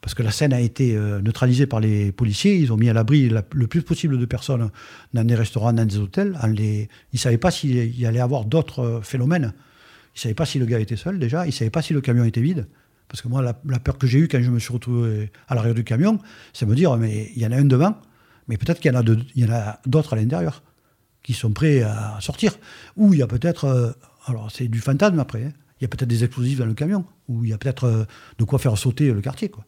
Parce 0.00 0.14
que 0.14 0.22
la 0.22 0.30
scène 0.30 0.52
a 0.52 0.60
été 0.60 0.96
euh, 0.96 1.20
neutralisée 1.20 1.66
par 1.66 1.80
les 1.80 2.12
policiers. 2.12 2.56
Ils 2.56 2.72
ont 2.72 2.76
mis 2.76 2.88
à 2.88 2.92
l'abri 2.92 3.28
la- 3.28 3.42
le 3.52 3.66
plus 3.66 3.82
possible 3.82 4.16
de 4.18 4.24
personnes 4.26 4.70
dans 5.12 5.24
des 5.24 5.34
restaurants, 5.34 5.72
dans 5.72 5.84
des 5.84 5.98
hôtels. 5.98 6.38
Ils 6.44 6.88
ne 7.12 7.18
savaient 7.18 7.36
pas 7.38 7.50
s'il 7.50 7.98
y 7.98 8.06
allait 8.06 8.20
avoir 8.20 8.44
d'autres 8.44 8.80
euh, 8.80 9.00
phénomènes. 9.02 9.52
Ils 10.14 10.18
ne 10.18 10.20
savaient 10.20 10.34
pas 10.34 10.46
si 10.46 10.58
le 10.58 10.66
gars 10.66 10.78
était 10.80 10.96
seul 10.96 11.18
déjà. 11.18 11.44
Ils 11.44 11.48
ne 11.48 11.52
savaient 11.52 11.70
pas 11.70 11.82
si 11.82 11.92
le 11.92 12.00
camion 12.00 12.24
était 12.24 12.40
vide. 12.40 12.68
Parce 13.08 13.22
que 13.22 13.28
moi, 13.28 13.42
la, 13.42 13.54
peur 13.80 13.98
que 13.98 14.06
j'ai 14.06 14.18
eue 14.18 14.28
quand 14.28 14.40
je 14.42 14.50
me 14.50 14.58
suis 14.58 14.72
retrouvé 14.72 15.30
à 15.48 15.54
l'arrière 15.54 15.74
du 15.74 15.82
camion, 15.84 16.18
c'est 16.52 16.66
me 16.66 16.74
dire, 16.74 16.94
mais 16.96 17.30
il 17.34 17.42
y 17.42 17.46
en 17.46 17.52
a 17.52 17.56
un 17.56 17.64
devant, 17.64 17.96
mais 18.48 18.56
peut-être 18.58 18.80
qu'il 18.80 18.92
y 18.92 18.94
en 18.94 18.98
a 18.98 19.02
de- 19.02 19.18
il 19.34 19.44
y 19.46 19.48
en 19.50 19.52
a 19.54 19.80
d'autres 19.86 20.12
à 20.12 20.16
l'intérieur 20.16 20.62
qui 21.22 21.32
sont 21.32 21.50
prêts 21.50 21.82
à 21.82 22.18
sortir. 22.20 22.52
Ou 22.96 23.14
il 23.14 23.18
y 23.20 23.22
a 23.22 23.26
peut-être, 23.26 23.64
euh, 23.64 23.92
alors 24.26 24.50
c'est 24.50 24.68
du 24.68 24.78
fantasme 24.78 25.18
après, 25.18 25.44
hein. 25.44 25.52
Il 25.80 25.82
y 25.82 25.86
a 25.86 25.88
peut-être 25.88 26.08
des 26.08 26.24
explosifs 26.24 26.58
dans 26.58 26.66
le 26.66 26.74
camion, 26.74 27.04
ou 27.28 27.44
il 27.44 27.50
y 27.50 27.52
a 27.52 27.58
peut-être 27.58 27.84
euh, 27.84 28.04
de 28.38 28.44
quoi 28.44 28.58
faire 28.58 28.76
sauter 28.76 29.12
le 29.12 29.20
quartier. 29.20 29.48
Quoi. 29.48 29.64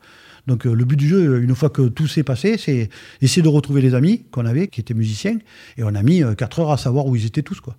Donc 0.47 0.67
euh, 0.67 0.73
le 0.73 0.85
but 0.85 0.97
du 0.97 1.09
jeu, 1.09 1.43
une 1.43 1.55
fois 1.55 1.71
que 1.71 1.89
tout 1.89 2.07
s'est 2.07 2.23
passé, 2.23 2.57
c'est 2.57 2.89
essayer 3.21 3.43
de 3.43 3.49
retrouver 3.49 3.81
les 3.81 3.95
amis 3.95 4.25
qu'on 4.31 4.47
avait, 4.47 4.69
qui 4.69 4.81
étaient 4.81 4.95
musiciens, 4.95 5.39
et 5.77 5.85
on 5.85 5.95
a 5.95 6.03
mis 6.03 6.23
4 6.37 6.61
heures 6.61 6.73
à 6.73 6.77
savoir 6.77 7.07
où 7.07 7.17
ils 7.17 7.27
étaient 7.27 7.43
tous. 7.43 7.61
Quoi. 7.61 7.77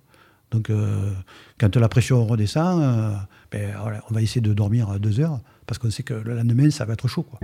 Donc 0.52 0.68
euh, 0.70 1.10
quand 1.58 1.74
la 1.76 1.88
pression 1.88 2.24
redescend, 2.24 2.82
euh, 2.82 3.14
ben, 3.50 3.74
voilà, 3.80 4.02
on 4.10 4.14
va 4.14 4.22
essayer 4.22 4.40
de 4.40 4.52
dormir 4.52 5.00
2 5.00 5.20
heures, 5.20 5.40
parce 5.66 5.78
qu'on 5.78 5.90
sait 5.90 6.02
que 6.02 6.14
le 6.14 6.36
lendemain, 6.36 6.70
ça 6.70 6.84
va 6.84 6.92
être 6.92 7.08
chaud. 7.08 7.22
Quoi. 7.22 7.40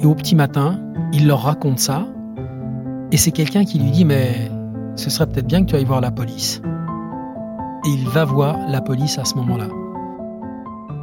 Et 0.00 0.06
au 0.06 0.14
petit 0.14 0.36
matin, 0.36 0.80
il 1.12 1.26
leur 1.26 1.42
raconte 1.42 1.80
ça. 1.80 2.06
Et 3.10 3.16
c'est 3.16 3.32
quelqu'un 3.32 3.64
qui 3.64 3.80
lui 3.80 3.90
dit 3.90 4.04
Mais 4.04 4.48
ce 4.98 5.10
serait 5.10 5.28
peut-être 5.28 5.46
bien 5.46 5.64
que 5.64 5.70
tu 5.70 5.76
ailles 5.76 5.84
voir 5.84 6.00
la 6.00 6.10
police. 6.10 6.60
Et 7.86 7.90
il 7.90 8.08
va 8.08 8.24
voir 8.24 8.58
la 8.68 8.80
police 8.80 9.16
à 9.18 9.24
ce 9.24 9.36
moment-là. 9.36 9.68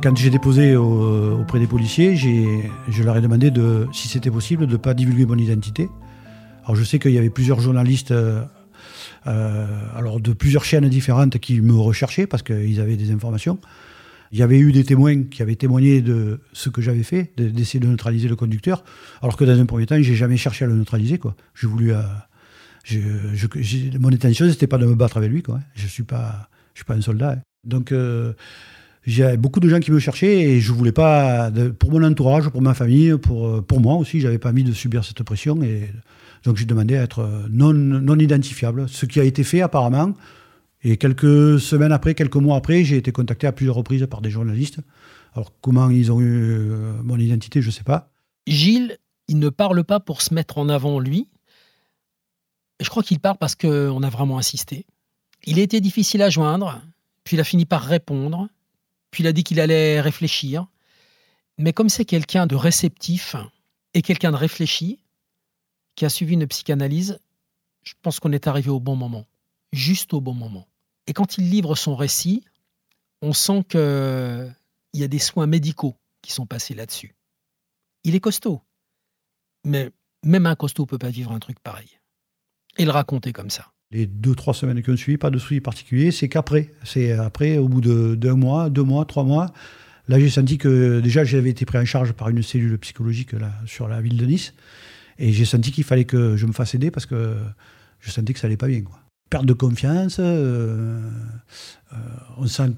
Quand 0.03 0.15
j'ai 0.15 0.29
déposé 0.29 0.75
auprès 0.75 1.59
des 1.59 1.65
policiers, 1.65 2.15
je 2.15 3.03
leur 3.03 3.17
ai 3.17 3.21
demandé 3.21 3.49
de, 3.51 3.87
si 3.93 4.07
c'était 4.07 4.29
possible 4.29 4.67
de 4.67 4.73
ne 4.73 4.77
pas 4.77 4.93
divulguer 4.93 5.25
mon 5.25 5.37
identité. 5.37 5.89
Alors 6.65 6.75
je 6.75 6.83
sais 6.83 6.99
qu'il 6.99 7.11
y 7.11 7.17
avait 7.17 7.29
plusieurs 7.29 7.61
journalistes 7.61 8.11
euh, 8.11 8.43
euh, 9.27 9.67
alors 9.95 10.19
de 10.19 10.33
plusieurs 10.33 10.65
chaînes 10.65 10.89
différentes 10.89 11.37
qui 11.39 11.61
me 11.61 11.73
recherchaient 11.73 12.27
parce 12.27 12.43
qu'ils 12.43 12.79
avaient 12.81 12.97
des 12.97 13.11
informations. 13.11 13.59
Il 14.31 14.39
y 14.39 14.43
avait 14.43 14.59
eu 14.59 14.71
des 14.71 14.83
témoins 14.83 15.23
qui 15.23 15.41
avaient 15.41 15.55
témoigné 15.55 16.01
de 16.01 16.41
ce 16.51 16.69
que 16.69 16.81
j'avais 16.81 17.03
fait, 17.03 17.31
d'essayer 17.37 17.79
de 17.79 17.87
neutraliser 17.87 18.27
le 18.27 18.35
conducteur, 18.35 18.83
alors 19.21 19.37
que 19.37 19.45
dans 19.45 19.57
un 19.57 19.65
premier 19.65 19.85
temps, 19.85 19.95
j'ai 20.01 20.15
jamais 20.15 20.35
cherché 20.35 20.65
à 20.65 20.67
le 20.67 20.75
neutraliser. 20.75 21.19
J'ai 21.53 21.67
voulu, 21.67 21.93
euh, 21.93 22.01
mon 23.99 24.13
intention, 24.13 24.49
c'était 24.49 24.67
pas 24.67 24.77
de 24.77 24.85
me 24.85 24.95
battre 24.95 25.17
avec 25.17 25.31
lui. 25.31 25.41
Quoi. 25.41 25.59
Je 25.75 25.87
suis 25.87 26.03
pas, 26.03 26.49
je 26.73 26.79
suis 26.79 26.85
pas 26.85 26.95
un 26.95 27.01
soldat. 27.01 27.31
Hein. 27.31 27.41
Donc 27.63 27.93
j'avais 29.05 29.37
beaucoup 29.37 29.59
de 29.59 29.69
gens 29.69 29.79
qui 29.79 29.91
me 29.91 29.99
cherchaient 29.99 30.41
et 30.41 30.59
je 30.59 30.71
voulais 30.71 30.91
pas, 30.91 31.51
pour 31.79 31.91
mon 31.91 32.03
entourage, 32.03 32.49
pour 32.49 32.61
ma 32.61 32.73
famille, 32.73 33.17
pour, 33.17 33.63
pour 33.65 33.79
moi 33.79 33.95
aussi, 33.95 34.19
j'avais 34.19 34.37
pas 34.37 34.51
envie 34.51 34.63
de 34.63 34.71
subir 34.71 35.03
cette 35.03 35.23
pression 35.23 35.61
et 35.63 35.89
donc 36.43 36.57
j'ai 36.57 36.65
demandé 36.65 36.95
à 36.95 37.03
être 37.03 37.27
non, 37.49 37.73
non 37.73 38.19
identifiable, 38.19 38.87
ce 38.87 39.05
qui 39.05 39.19
a 39.19 39.23
été 39.23 39.43
fait 39.43 39.61
apparemment. 39.61 40.13
Et 40.83 40.97
quelques 40.97 41.59
semaines 41.59 41.91
après, 41.91 42.13
quelques 42.13 42.35
mois 42.35 42.57
après, 42.57 42.83
j'ai 42.83 42.97
été 42.97 43.11
contacté 43.11 43.47
à 43.47 43.51
plusieurs 43.51 43.75
reprises 43.75 44.05
par 44.05 44.21
des 44.21 44.29
journalistes. 44.29 44.77
Alors 45.33 45.51
comment 45.59 45.89
ils 45.89 46.11
ont 46.11 46.21
eu 46.21 46.25
euh, 46.25 46.93
mon 47.03 47.17
identité, 47.17 47.59
je 47.61 47.67
ne 47.67 47.71
sais 47.71 47.83
pas. 47.83 48.11
Gilles, 48.45 48.97
il 49.27 49.39
ne 49.39 49.49
parle 49.49 49.83
pas 49.83 49.99
pour 49.99 50.21
se 50.21 50.33
mettre 50.35 50.59
en 50.59 50.69
avant 50.69 50.99
lui. 50.99 51.27
Je 52.79 52.89
crois 52.89 53.03
qu'il 53.03 53.19
parle 53.19 53.37
parce 53.37 53.55
qu'on 53.55 54.03
a 54.03 54.09
vraiment 54.09 54.37
insisté. 54.37 54.85
Il 55.45 55.59
a 55.59 55.61
été 55.61 55.79
difficile 55.81 56.21
à 56.21 56.29
joindre, 56.29 56.81
puis 57.23 57.37
il 57.37 57.39
a 57.39 57.43
fini 57.43 57.65
par 57.65 57.83
répondre, 57.83 58.49
puis 59.11 59.23
il 59.23 59.27
a 59.27 59.33
dit 59.33 59.43
qu'il 59.43 59.59
allait 59.59 60.01
réfléchir. 60.01 60.67
Mais 61.57 61.71
comme 61.71 61.89
c'est 61.89 62.05
quelqu'un 62.05 62.47
de 62.47 62.55
réceptif 62.55 63.35
et 63.93 64.01
quelqu'un 64.01 64.31
de 64.31 64.37
réfléchi, 64.37 64.99
qui 65.95 66.05
a 66.05 66.09
suivi 66.09 66.33
une 66.33 66.47
psychanalyse, 66.47 67.19
je 67.83 67.93
pense 68.01 68.19
qu'on 68.19 68.33
est 68.33 68.47
arrivé 68.47 68.69
au 68.69 68.79
bon 68.79 68.95
moment, 68.95 69.25
juste 69.71 70.13
au 70.13 70.19
bon 70.19 70.33
moment. 70.33 70.67
Et 71.07 71.13
quand 71.13 71.37
il 71.37 71.49
livre 71.49 71.75
son 71.75 71.95
récit, 71.95 72.43
on 73.21 73.31
sent 73.31 73.63
qu'il 73.69 74.53
y 74.93 75.03
a 75.03 75.07
des 75.07 75.19
soins 75.19 75.47
médicaux 75.47 75.95
qui 76.21 76.33
sont 76.33 76.45
passés 76.45 76.73
là-dessus. 76.73 77.15
Il 78.03 78.15
est 78.15 78.19
costaud, 78.19 78.61
mais 79.63 79.91
même 80.23 80.45
un 80.45 80.55
costaud 80.55 80.83
ne 80.83 80.87
peut 80.87 80.97
pas 80.97 81.09
vivre 81.09 81.31
un 81.31 81.39
truc 81.39 81.59
pareil. 81.59 81.99
Et 82.77 82.85
le 82.85 82.91
raconter 82.91 83.31
comme 83.31 83.49
ça. 83.49 83.67
Les 83.91 84.07
deux, 84.07 84.35
trois 84.35 84.53
semaines 84.53 84.81
qui 84.81 84.89
ont 84.89 84.97
suivi, 84.97 85.17
pas 85.17 85.29
de 85.29 85.37
soucis 85.37 85.61
particuliers, 85.61 86.11
c'est 86.11 86.27
qu'après, 86.27 86.71
c'est 86.83 87.11
après, 87.13 87.57
au 87.57 87.67
bout 87.67 87.81
d'un 87.81 88.35
mois, 88.35 88.69
deux 88.69 88.83
mois, 88.83 89.05
trois 89.05 89.23
mois, 89.23 89.53
là 90.07 90.19
j'ai 90.19 90.29
senti 90.29 90.57
que 90.57 90.99
déjà 90.99 91.23
j'avais 91.23 91.51
été 91.51 91.65
pris 91.65 91.77
en 91.77 91.85
charge 91.85 92.13
par 92.13 92.29
une 92.29 92.41
cellule 92.41 92.77
psychologique 92.79 93.33
là, 93.33 93.53
sur 93.65 93.87
la 93.87 94.01
ville 94.01 94.17
de 94.17 94.25
Nice. 94.25 94.53
Et 95.17 95.31
j'ai 95.31 95.45
senti 95.45 95.71
qu'il 95.71 95.83
fallait 95.83 96.05
que 96.05 96.35
je 96.35 96.45
me 96.45 96.51
fasse 96.51 96.75
aider 96.75 96.91
parce 96.91 97.05
que 97.05 97.35
je 98.01 98.11
sentais 98.11 98.33
que 98.33 98.39
ça 98.39 98.47
allait 98.47 98.57
pas 98.57 98.67
bien. 98.67 98.81
Perte 99.27 99.47
de 99.47 99.53
confiance, 99.53 100.17
euh, 100.19 101.01
euh, 101.93 101.97
on 102.37 102.45
sent 102.45 102.75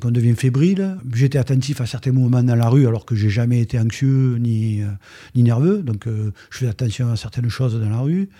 qu'on 0.00 0.10
devient 0.10 0.34
fébrile. 0.34 0.96
J'étais 1.14 1.38
attentif 1.38 1.80
à 1.80 1.86
certains 1.86 2.10
moments 2.10 2.42
dans 2.42 2.56
la 2.56 2.68
rue 2.68 2.88
alors 2.88 3.06
que 3.06 3.14
j'ai 3.14 3.30
jamais 3.30 3.60
été 3.60 3.78
anxieux 3.78 4.38
ni, 4.38 4.82
euh, 4.82 4.88
ni 5.36 5.44
nerveux. 5.44 5.84
Donc 5.84 6.08
je 6.08 6.58
fais 6.58 6.66
attention 6.66 7.12
à 7.12 7.16
certaines 7.16 7.48
choses 7.48 7.80
dans 7.80 7.88
la 7.88 8.00
rue. 8.00 8.30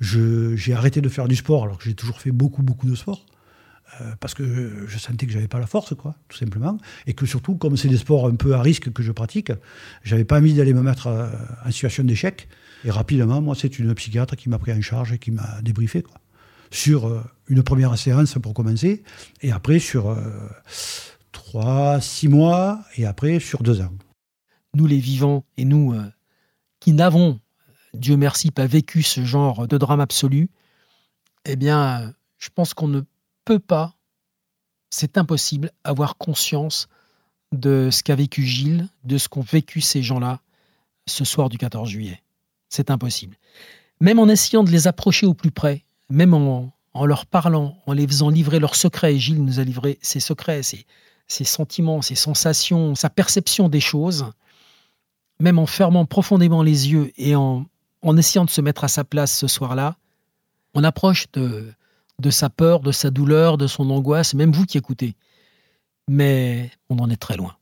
j'ai 0.00 0.74
arrêté 0.74 1.00
de 1.00 1.08
faire 1.08 1.28
du 1.28 1.36
sport 1.36 1.64
alors 1.64 1.78
que 1.78 1.84
j'ai 1.84 1.94
toujours 1.94 2.20
fait 2.20 2.32
beaucoup 2.32 2.62
beaucoup 2.62 2.86
de 2.86 2.94
sport. 2.94 3.24
Parce 4.20 4.34
que 4.34 4.84
je 4.86 4.98
sentais 4.98 5.26
que 5.26 5.32
j'avais 5.32 5.48
pas 5.48 5.58
la 5.58 5.66
force, 5.66 5.94
quoi, 5.94 6.14
tout 6.28 6.36
simplement, 6.36 6.76
et 7.06 7.14
que 7.14 7.24
surtout, 7.24 7.56
comme 7.56 7.76
c'est 7.76 7.88
des 7.88 7.96
sports 7.96 8.28
un 8.28 8.36
peu 8.36 8.54
à 8.54 8.60
risque 8.60 8.92
que 8.92 9.02
je 9.02 9.10
pratique, 9.10 9.50
j'avais 10.04 10.24
pas 10.24 10.38
envie 10.38 10.52
d'aller 10.52 10.74
me 10.74 10.82
mettre 10.82 11.08
en 11.64 11.70
situation 11.70 12.04
d'échec. 12.04 12.48
Et 12.84 12.90
rapidement, 12.90 13.40
moi, 13.40 13.54
c'est 13.54 13.78
une 13.78 13.94
psychiatre 13.94 14.36
qui 14.36 14.48
m'a 14.48 14.58
pris 14.58 14.72
en 14.72 14.80
charge 14.80 15.12
et 15.12 15.18
qui 15.18 15.30
m'a 15.30 15.60
débriefé, 15.62 16.04
sur 16.70 17.06
euh, 17.06 17.22
une 17.48 17.62
première 17.62 17.96
séance 17.98 18.34
pour 18.34 18.54
commencer, 18.54 19.02
et 19.42 19.52
après 19.52 19.78
sur 19.78 20.16
trois, 21.32 22.00
six 22.00 22.28
mois, 22.28 22.84
et 22.96 23.06
après 23.06 23.40
sur 23.40 23.62
deux 23.62 23.80
ans. 23.80 23.92
Nous, 24.74 24.86
les 24.86 24.98
vivants, 24.98 25.44
et 25.56 25.64
nous 25.64 25.94
qui 26.80 26.92
n'avons, 26.92 27.40
Dieu 27.94 28.16
merci, 28.16 28.50
pas 28.50 28.66
vécu 28.66 29.02
ce 29.02 29.24
genre 29.24 29.66
de 29.66 29.78
drame 29.78 30.00
absolu, 30.00 30.50
eh 31.44 31.56
bien, 31.56 32.14
je 32.38 32.48
pense 32.54 32.74
qu'on 32.74 32.88
ne 32.88 33.02
peut 33.44 33.58
pas, 33.58 33.94
c'est 34.90 35.18
impossible, 35.18 35.72
avoir 35.84 36.16
conscience 36.16 36.88
de 37.52 37.88
ce 37.90 38.02
qu'a 38.02 38.14
vécu 38.14 38.44
Gilles, 38.44 38.88
de 39.04 39.18
ce 39.18 39.28
qu'ont 39.28 39.40
vécu 39.40 39.80
ces 39.80 40.02
gens-là 40.02 40.40
ce 41.06 41.24
soir 41.24 41.48
du 41.48 41.58
14 41.58 41.88
juillet. 41.88 42.22
C'est 42.68 42.90
impossible. 42.90 43.36
Même 44.00 44.18
en 44.18 44.28
essayant 44.28 44.64
de 44.64 44.70
les 44.70 44.86
approcher 44.86 45.26
au 45.26 45.34
plus 45.34 45.50
près, 45.50 45.84
même 46.10 46.34
en, 46.34 46.72
leur 47.04 47.26
parlant, 47.26 47.76
en 47.86 47.92
les 47.92 48.06
faisant 48.06 48.28
livrer 48.28 48.58
leurs 48.58 48.74
secrets, 48.74 49.14
et 49.14 49.18
Gilles 49.18 49.42
nous 49.42 49.60
a 49.60 49.64
livré 49.64 49.98
ses 50.02 50.20
secrets, 50.20 50.62
ses, 50.62 50.86
ses 51.26 51.44
sentiments, 51.44 52.02
ses 52.02 52.14
sensations, 52.14 52.94
sa 52.94 53.10
perception 53.10 53.68
des 53.68 53.80
choses, 53.80 54.26
même 55.40 55.58
en 55.58 55.66
fermant 55.66 56.04
profondément 56.04 56.62
les 56.62 56.90
yeux 56.90 57.12
et 57.16 57.34
en, 57.34 57.66
en 58.02 58.16
essayant 58.16 58.44
de 58.44 58.50
se 58.50 58.60
mettre 58.60 58.84
à 58.84 58.88
sa 58.88 59.04
place 59.04 59.36
ce 59.36 59.46
soir-là, 59.46 59.96
on 60.74 60.84
approche 60.84 61.30
de, 61.32 61.72
de 62.20 62.30
sa 62.30 62.50
peur, 62.50 62.80
de 62.80 62.92
sa 62.92 63.10
douleur, 63.10 63.58
de 63.58 63.66
son 63.66 63.90
angoisse, 63.90 64.34
même 64.34 64.52
vous 64.52 64.66
qui 64.66 64.78
écoutez. 64.78 65.14
Mais 66.08 66.70
on 66.88 66.98
en 66.98 67.10
est 67.10 67.16
très 67.16 67.36
loin. 67.36 67.56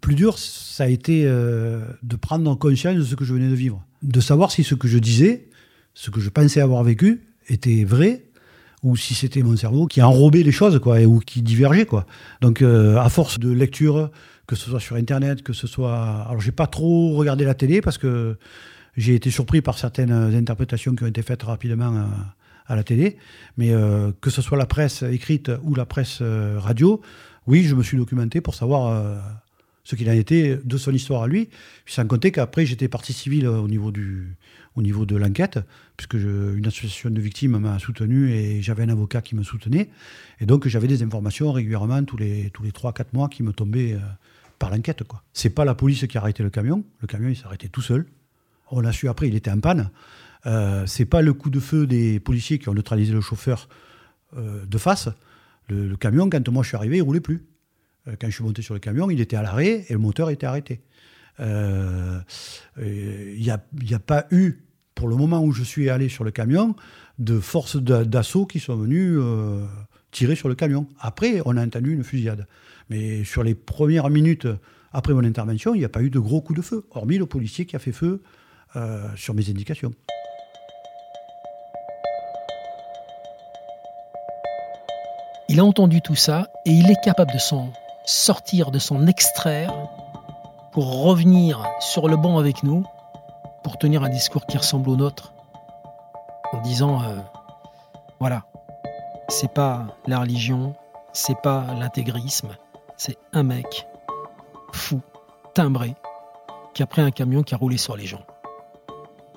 Plus 0.00 0.14
dur, 0.14 0.38
ça 0.38 0.84
a 0.84 0.88
été 0.88 1.24
euh, 1.26 1.80
de 2.02 2.16
prendre 2.16 2.54
conscience 2.54 2.96
de 2.96 3.02
ce 3.02 3.14
que 3.14 3.24
je 3.24 3.34
venais 3.34 3.48
de 3.48 3.54
vivre. 3.54 3.84
De 4.02 4.20
savoir 4.20 4.50
si 4.50 4.64
ce 4.64 4.74
que 4.74 4.88
je 4.88 4.98
disais, 4.98 5.48
ce 5.92 6.10
que 6.10 6.20
je 6.20 6.30
pensais 6.30 6.60
avoir 6.60 6.82
vécu, 6.82 7.26
était 7.48 7.84
vrai 7.84 8.24
ou 8.82 8.96
si 8.96 9.14
c'était 9.14 9.42
mon 9.42 9.56
cerveau 9.56 9.86
qui 9.86 10.00
enrobait 10.00 10.42
les 10.42 10.52
choses 10.52 10.78
quoi, 10.78 11.00
ou 11.02 11.18
qui 11.18 11.42
divergeait. 11.42 11.84
Quoi. 11.84 12.06
Donc, 12.40 12.62
euh, 12.62 12.96
à 12.96 13.08
force 13.08 13.38
de 13.38 13.50
lecture, 13.50 14.10
que 14.46 14.56
ce 14.56 14.70
soit 14.70 14.80
sur 14.80 14.96
Internet, 14.96 15.42
que 15.42 15.52
ce 15.52 15.66
soit... 15.66 16.24
Alors, 16.26 16.40
j'ai 16.40 16.52
pas 16.52 16.66
trop 16.66 17.14
regardé 17.14 17.44
la 17.44 17.54
télé 17.54 17.80
parce 17.80 17.98
que 17.98 18.38
j'ai 18.96 19.14
été 19.14 19.30
surpris 19.30 19.60
par 19.60 19.78
certaines 19.78 20.12
interprétations 20.12 20.94
qui 20.94 21.04
ont 21.04 21.08
été 21.08 21.22
faites 21.22 21.42
rapidement 21.42 21.94
euh, 21.94 22.04
à 22.66 22.76
la 22.76 22.82
télé, 22.82 23.18
mais 23.56 23.72
que 24.20 24.28
ce 24.28 24.42
soit 24.42 24.58
la 24.58 24.66
presse 24.66 25.04
écrite 25.04 25.52
ou 25.62 25.76
la 25.76 25.86
presse 25.86 26.20
radio, 26.56 27.00
oui, 27.46 27.62
je 27.62 27.76
me 27.76 27.84
suis 27.84 27.96
documenté 27.96 28.40
pour 28.40 28.56
savoir 28.56 29.16
ce 29.86 29.94
qu'il 29.94 30.08
a 30.08 30.14
été 30.14 30.56
de 30.56 30.76
son 30.76 30.92
histoire 30.92 31.22
à 31.22 31.28
lui, 31.28 31.48
sans 31.86 32.04
compter 32.06 32.32
qu'après 32.32 32.66
j'étais 32.66 32.88
partie 32.88 33.12
civile 33.12 33.46
au 33.46 33.68
niveau, 33.68 33.92
de 33.92 35.16
l'enquête, 35.16 35.60
puisque 35.96 36.14
une 36.14 36.66
association 36.66 37.08
de 37.08 37.20
victimes 37.20 37.56
m'a 37.56 37.78
soutenu 37.78 38.32
et 38.32 38.62
j'avais 38.62 38.82
un 38.82 38.88
avocat 38.88 39.22
qui 39.22 39.36
me 39.36 39.44
soutenait, 39.44 39.88
et 40.40 40.46
donc 40.46 40.66
j'avais 40.66 40.88
des 40.88 41.04
informations 41.04 41.52
régulièrement 41.52 42.02
tous 42.02 42.16
les, 42.16 42.50
tous 42.50 42.64
les 42.64 42.72
3-4 42.72 43.04
mois 43.12 43.28
qui 43.28 43.44
me 43.44 43.52
tombaient 43.52 43.96
par 44.58 44.70
l'enquête. 44.70 45.04
Ce 45.08 45.42
C'est 45.42 45.50
pas 45.50 45.64
la 45.64 45.76
police 45.76 46.04
qui 46.08 46.18
a 46.18 46.20
arrêté 46.20 46.42
le 46.42 46.50
camion, 46.50 46.84
le 47.00 47.06
camion 47.06 47.28
il 47.28 47.36
s'est 47.36 47.46
arrêté 47.46 47.68
tout 47.68 47.82
seul. 47.82 48.06
On 48.72 48.80
l'a 48.80 48.90
su 48.90 49.08
après, 49.08 49.28
il 49.28 49.36
était 49.36 49.52
en 49.52 49.60
panne. 49.60 49.90
Euh, 50.46 50.84
c'est 50.86 51.04
pas 51.04 51.22
le 51.22 51.32
coup 51.32 51.50
de 51.50 51.60
feu 51.60 51.86
des 51.86 52.18
policiers 52.18 52.58
qui 52.58 52.68
ont 52.68 52.74
neutralisé 52.74 53.12
le 53.12 53.20
chauffeur 53.20 53.68
euh, 54.36 54.66
de 54.66 54.78
face. 54.78 55.08
Le, 55.68 55.96
camion, 55.96 56.28
quand 56.28 56.48
moi 56.48 56.64
je 56.64 56.68
suis 56.68 56.76
arrivé, 56.76 56.96
il 56.96 57.02
roulait 57.02 57.20
plus. 57.20 57.44
Euh, 58.08 58.16
quand 58.20 58.28
je 58.28 58.34
suis 58.34 58.44
monté 58.44 58.62
sur 58.62 58.74
le 58.74 58.80
camion, 58.80 59.10
il 59.10 59.20
était 59.20 59.36
à 59.36 59.42
l'arrêt 59.42 59.84
et 59.88 59.92
le 59.92 59.98
moteur 59.98 60.30
était 60.30 60.46
arrêté. 60.46 60.80
Il 61.38 62.24
n'y 63.38 63.50
a, 63.50 63.98
pas 63.98 64.26
eu, 64.30 64.64
pour 64.94 65.08
le 65.08 65.16
moment 65.16 65.42
où 65.42 65.52
je 65.52 65.62
suis 65.62 65.90
allé 65.90 66.08
sur 66.08 66.24
le 66.24 66.30
camion, 66.30 66.74
de 67.18 67.38
forces 67.40 67.76
d'assaut 67.76 68.46
qui 68.46 68.58
sont 68.58 68.76
venues 68.76 69.18
tirer 70.12 70.34
sur 70.34 70.48
le 70.48 70.54
camion. 70.54 70.88
Après, 70.98 71.42
on 71.44 71.58
a 71.58 71.66
entendu 71.66 71.92
une 71.92 72.04
fusillade. 72.04 72.46
Mais 72.88 73.24
sur 73.24 73.42
les 73.42 73.54
premières 73.54 74.08
minutes 74.08 74.48
après 74.92 75.12
mon 75.12 75.24
intervention, 75.24 75.74
il 75.74 75.78
n'y 75.78 75.84
a 75.84 75.90
pas 75.90 76.00
eu 76.00 76.08
de 76.08 76.18
gros 76.18 76.40
coups 76.40 76.58
de 76.58 76.64
feu, 76.64 76.86
hormis 76.90 77.18
le 77.18 77.26
policier 77.26 77.66
qui 77.66 77.76
a 77.76 77.78
fait 77.78 77.92
feu 77.92 78.22
sur 79.14 79.34
mes 79.34 79.50
indications. 79.50 79.92
Il 85.50 85.60
a 85.60 85.64
entendu 85.64 86.00
tout 86.00 86.16
ça 86.16 86.48
et 86.64 86.70
il 86.70 86.90
est 86.90 87.04
capable 87.04 87.32
de 87.32 87.38
s'en 87.38 87.72
sortir, 88.06 88.70
de 88.70 88.78
s'en 88.78 89.06
extraire 89.06 89.74
pour 90.72 91.02
revenir 91.02 91.66
sur 91.80 92.08
le 92.08 92.16
banc 92.16 92.38
avec 92.38 92.62
nous, 92.62 92.84
pour 93.62 93.76
tenir 93.78 94.02
un 94.02 94.08
discours 94.08 94.46
qui 94.46 94.56
ressemble 94.56 94.88
au 94.88 94.96
nôtre, 94.96 95.34
en 96.52 96.60
disant 96.62 97.02
euh, 97.02 97.16
voilà, 98.20 98.44
c'est 99.28 99.52
pas 99.52 99.86
la 100.06 100.20
religion, 100.20 100.74
c'est 101.12 101.40
pas 101.40 101.66
l'intégrisme, 101.78 102.56
c'est 102.96 103.18
un 103.32 103.42
mec 103.42 103.86
fou, 104.72 105.00
timbré, 105.54 105.94
qu'après 106.74 107.02
un 107.02 107.10
camion 107.10 107.42
qui 107.42 107.54
a 107.54 107.58
roulé 107.58 107.76
sur 107.76 107.96
les 107.96 108.06
gens. 108.06 108.22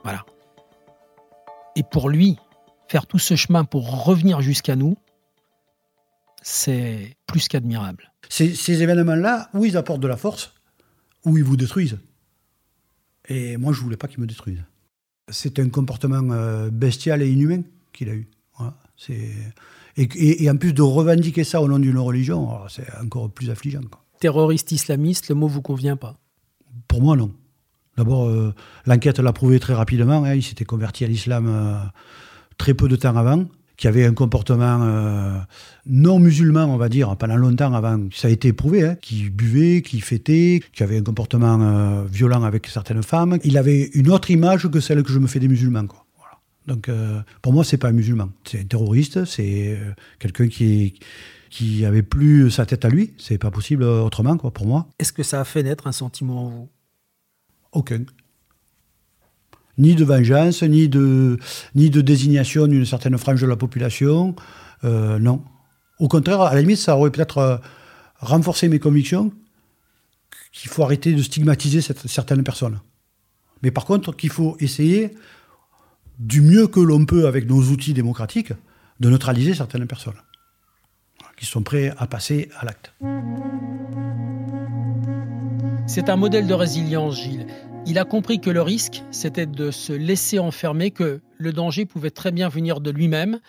Voilà. 0.03 0.23
Et 1.75 1.83
pour 1.83 2.09
lui, 2.09 2.37
faire 2.87 3.05
tout 3.05 3.19
ce 3.19 3.35
chemin 3.35 3.63
pour 3.63 4.05
revenir 4.05 4.41
jusqu'à 4.41 4.75
nous, 4.75 4.97
c'est 6.41 7.15
plus 7.27 7.47
qu'admirable. 7.47 8.11
Ces, 8.29 8.53
ces 8.55 8.81
événements-là, 8.83 9.49
où 9.53 9.65
ils 9.65 9.77
apportent 9.77 10.01
de 10.01 10.07
la 10.07 10.17
force, 10.17 10.53
ou 11.25 11.37
ils 11.37 11.43
vous 11.43 11.57
détruisent. 11.57 11.97
Et 13.27 13.57
moi, 13.57 13.73
je 13.73 13.81
voulais 13.81 13.97
pas 13.97 14.07
qu'ils 14.07 14.19
me 14.21 14.27
détruisent. 14.27 14.63
C'est 15.29 15.59
un 15.59 15.69
comportement 15.69 16.23
euh, 16.31 16.69
bestial 16.71 17.21
et 17.21 17.29
inhumain 17.31 17.61
qu'il 17.93 18.09
a 18.09 18.13
eu. 18.13 18.27
Voilà. 18.57 18.75
C'est 18.97 19.31
et, 19.97 20.03
et- 20.03 20.43
et 20.43 20.49
en 20.49 20.57
plus 20.57 20.73
de 20.73 20.81
revendiquer 20.81 21.43
ça 21.43 21.61
au 21.61 21.67
nom 21.67 21.77
d'une 21.79 21.97
religion, 21.97 22.49
c'est 22.69 22.87
encore 23.01 23.29
plus 23.29 23.49
affligeant. 23.49 23.81
quoi. 23.89 24.03
Terroriste 24.19 24.71
islamiste, 24.71 25.29
le 25.29 25.35
mot 25.35 25.47
vous 25.47 25.61
convient 25.61 25.97
pas? 25.97 26.17
Pour 26.87 27.01
moi, 27.01 27.15
non. 27.15 27.33
D'abord, 27.97 28.27
euh, 28.27 28.53
l'enquête 28.85 29.19
l'a 29.19 29.33
prouvé 29.33 29.59
très 29.59 29.73
rapidement. 29.73 30.23
hein. 30.23 30.35
il 30.35 30.43
s'était 30.43 30.65
converti 30.65 31.03
à 31.03 31.07
l'islam 31.07 31.47
euh, 31.47 31.77
très 32.57 32.73
peu 32.73 32.87
de 32.87 32.95
temps 32.95 33.15
avant, 33.15 33.45
qui 33.79 33.87
avait 33.87 34.05
un 34.05 34.13
comportement 34.13 34.81
euh, 34.81 35.39
non 35.85 36.19
musulman, 36.19 36.65
on 36.65 36.75
va 36.75 36.89
dire, 36.89 37.15
pendant 37.15 37.37
longtemps 37.37 37.73
avant. 37.73 38.09
Ça 38.13 38.27
a 38.27 38.31
été 38.31 38.51
prouvé, 38.51 38.83
hein, 38.83 38.95
qui 39.01 39.29
buvait, 39.29 39.81
qui 39.81 40.01
fêtait, 40.01 40.61
qui 40.73 40.83
avait 40.83 40.97
un 40.97 41.01
comportement 41.01 41.57
euh, 41.61 42.03
violent 42.03 42.43
avec 42.43 42.67
certaines 42.67 43.03
femmes. 43.03 43.39
Il 43.45 43.57
avait 43.57 43.89
une 43.93 44.11
autre 44.11 44.31
image 44.31 44.67
que 44.67 44.81
celle 44.81 45.01
que 45.01 45.13
je 45.13 45.19
me 45.19 45.27
fais 45.27 45.39
des 45.39 45.47
musulmans. 45.47 45.87
Quoi. 45.87 46.05
Voilà. 46.17 46.39
Donc, 46.67 46.89
euh, 46.89 47.21
pour 47.41 47.53
moi, 47.53 47.63
c'est 47.63 47.77
pas 47.77 47.87
un 47.87 47.93
musulman. 47.93 48.29
C'est 48.43 48.59
un 48.59 48.65
terroriste, 48.65 49.23
c'est 49.23 49.79
quelqu'un 50.19 50.49
qui 50.49 50.95
qui 51.49 51.83
avait 51.83 52.03
plus 52.03 52.51
sa 52.51 52.67
tête 52.67 52.85
à 52.85 52.89
lui, 52.89 53.15
c'est 53.17 53.39
pas 53.39 53.49
possible 53.49 53.83
autrement 53.83 54.37
quoi 54.37 54.51
pour 54.51 54.67
moi. 54.67 54.87
Est-ce 54.99 55.11
que 55.11 55.23
ça 55.23 55.41
a 55.41 55.43
fait 55.43 55.63
naître 55.63 55.87
un 55.87 55.91
sentiment 55.91 56.45
en 56.45 56.49
vous? 56.49 56.69
Aucun. 57.71 58.03
Ni 59.79 59.95
de 59.95 60.05
vengeance, 60.05 60.61
ni 60.61 60.87
de, 60.87 61.39
ni 61.73 61.89
de 61.89 62.01
désignation 62.01 62.67
d'une 62.67 62.85
certaine 62.85 63.17
frange 63.17 63.41
de 63.41 63.47
la 63.47 63.55
population. 63.55 64.35
Euh, 64.83 65.17
non. 65.17 65.41
Au 65.97 66.07
contraire, 66.07 66.41
à 66.41 66.53
la 66.53 66.61
limite, 66.61 66.77
ça 66.77 66.95
aurait 66.95 67.09
peut-être 67.09 67.39
euh, 67.39 67.57
renforcé 68.19 68.67
mes 68.67 68.79
convictions 68.79 69.31
qu'il 70.51 70.69
faut 70.69 70.83
arrêter 70.83 71.13
de 71.13 71.21
stigmatiser 71.23 71.81
certaines 71.81 72.43
personnes. 72.43 72.79
Mais 73.63 73.71
par 73.71 73.85
contre, 73.85 74.15
qu'il 74.15 74.29
faut 74.29 74.55
essayer, 74.59 75.15
du 76.19 76.41
mieux 76.41 76.67
que 76.67 76.81
l'on 76.81 77.05
peut 77.05 77.27
avec 77.27 77.49
nos 77.49 77.61
outils 77.63 77.93
démocratiques, 77.93 78.53
de 78.99 79.09
neutraliser 79.09 79.53
certaines 79.53 79.87
personnes 79.87 80.21
qui 81.37 81.45
sont 81.45 81.63
prêts 81.63 81.93
à 81.97 82.05
passer 82.05 82.49
à 82.59 82.65
l'acte. 82.65 82.93
C'est 85.87 86.09
un 86.09 86.17
modèle 86.17 86.45
de 86.45 86.53
résilience, 86.53 87.15
Gilles. 87.15 87.47
Il 87.85 87.97
a 87.97 88.05
compris 88.05 88.39
que 88.39 88.49
le 88.49 88.61
risque, 88.61 89.03
c'était 89.09 89.47
de 89.47 89.71
se 89.71 89.93
laisser 89.93 90.37
enfermer, 90.37 90.91
que 90.91 91.21
le 91.37 91.53
danger 91.53 91.85
pouvait 91.85 92.11
très 92.11 92.31
bien 92.31 92.47
venir 92.47 92.81
de 92.81 92.91
lui-même 92.91 93.39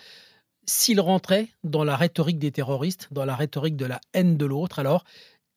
s'il 0.65 0.99
rentrait 0.99 1.49
dans 1.63 1.83
la 1.83 1.95
rhétorique 1.95 2.39
des 2.39 2.51
terroristes, 2.51 3.07
dans 3.11 3.25
la 3.25 3.35
rhétorique 3.35 3.75
de 3.75 3.85
la 3.85 4.01
haine 4.13 4.37
de 4.37 4.45
l'autre. 4.45 4.79
Alors, 4.79 5.03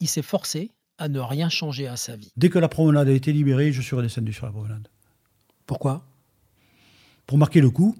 il 0.00 0.08
s'est 0.08 0.22
forcé 0.22 0.70
à 0.98 1.08
ne 1.08 1.18
rien 1.18 1.48
changer 1.48 1.86
à 1.86 1.96
sa 1.96 2.16
vie. 2.16 2.32
Dès 2.36 2.50
que 2.50 2.58
la 2.58 2.68
promenade 2.68 3.08
a 3.08 3.12
été 3.12 3.32
libérée, 3.32 3.72
je 3.72 3.80
suis 3.80 3.96
redescendu 3.96 4.32
sur 4.32 4.46
la 4.46 4.52
promenade. 4.52 4.88
Pourquoi? 5.66 6.04
Pour 7.26 7.38
marquer 7.38 7.60
le 7.60 7.70
coup, 7.70 7.96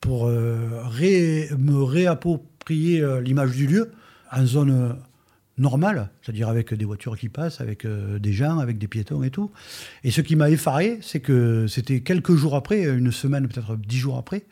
pour 0.00 0.26
euh, 0.26 0.82
ré- 0.84 1.48
me 1.58 1.82
réapproprier 1.82 3.02
euh, 3.02 3.20
l'image 3.20 3.52
du 3.52 3.66
lieu 3.66 3.92
en 4.32 4.46
zone 4.46 4.70
euh, 4.70 4.92
normale, 5.58 6.10
c'est-à-dire 6.22 6.48
avec 6.48 6.74
des 6.74 6.84
voitures 6.84 7.16
qui 7.16 7.28
passent, 7.28 7.60
avec 7.60 7.84
euh, 7.84 8.18
des 8.18 8.32
gens, 8.32 8.58
avec 8.58 8.78
des 8.78 8.88
piétons 8.88 9.22
et 9.22 9.30
tout. 9.30 9.50
Et 10.04 10.10
ce 10.10 10.20
qui 10.20 10.36
m'a 10.36 10.50
effaré, 10.50 10.98
c'est 11.02 11.20
que 11.20 11.66
c'était 11.66 12.00
quelques 12.00 12.34
jours 12.34 12.54
après, 12.54 12.84
une 12.84 13.12
semaine, 13.12 13.48
peut-être 13.48 13.76
dix 13.76 13.98
jours 13.98 14.18
après, 14.18 14.44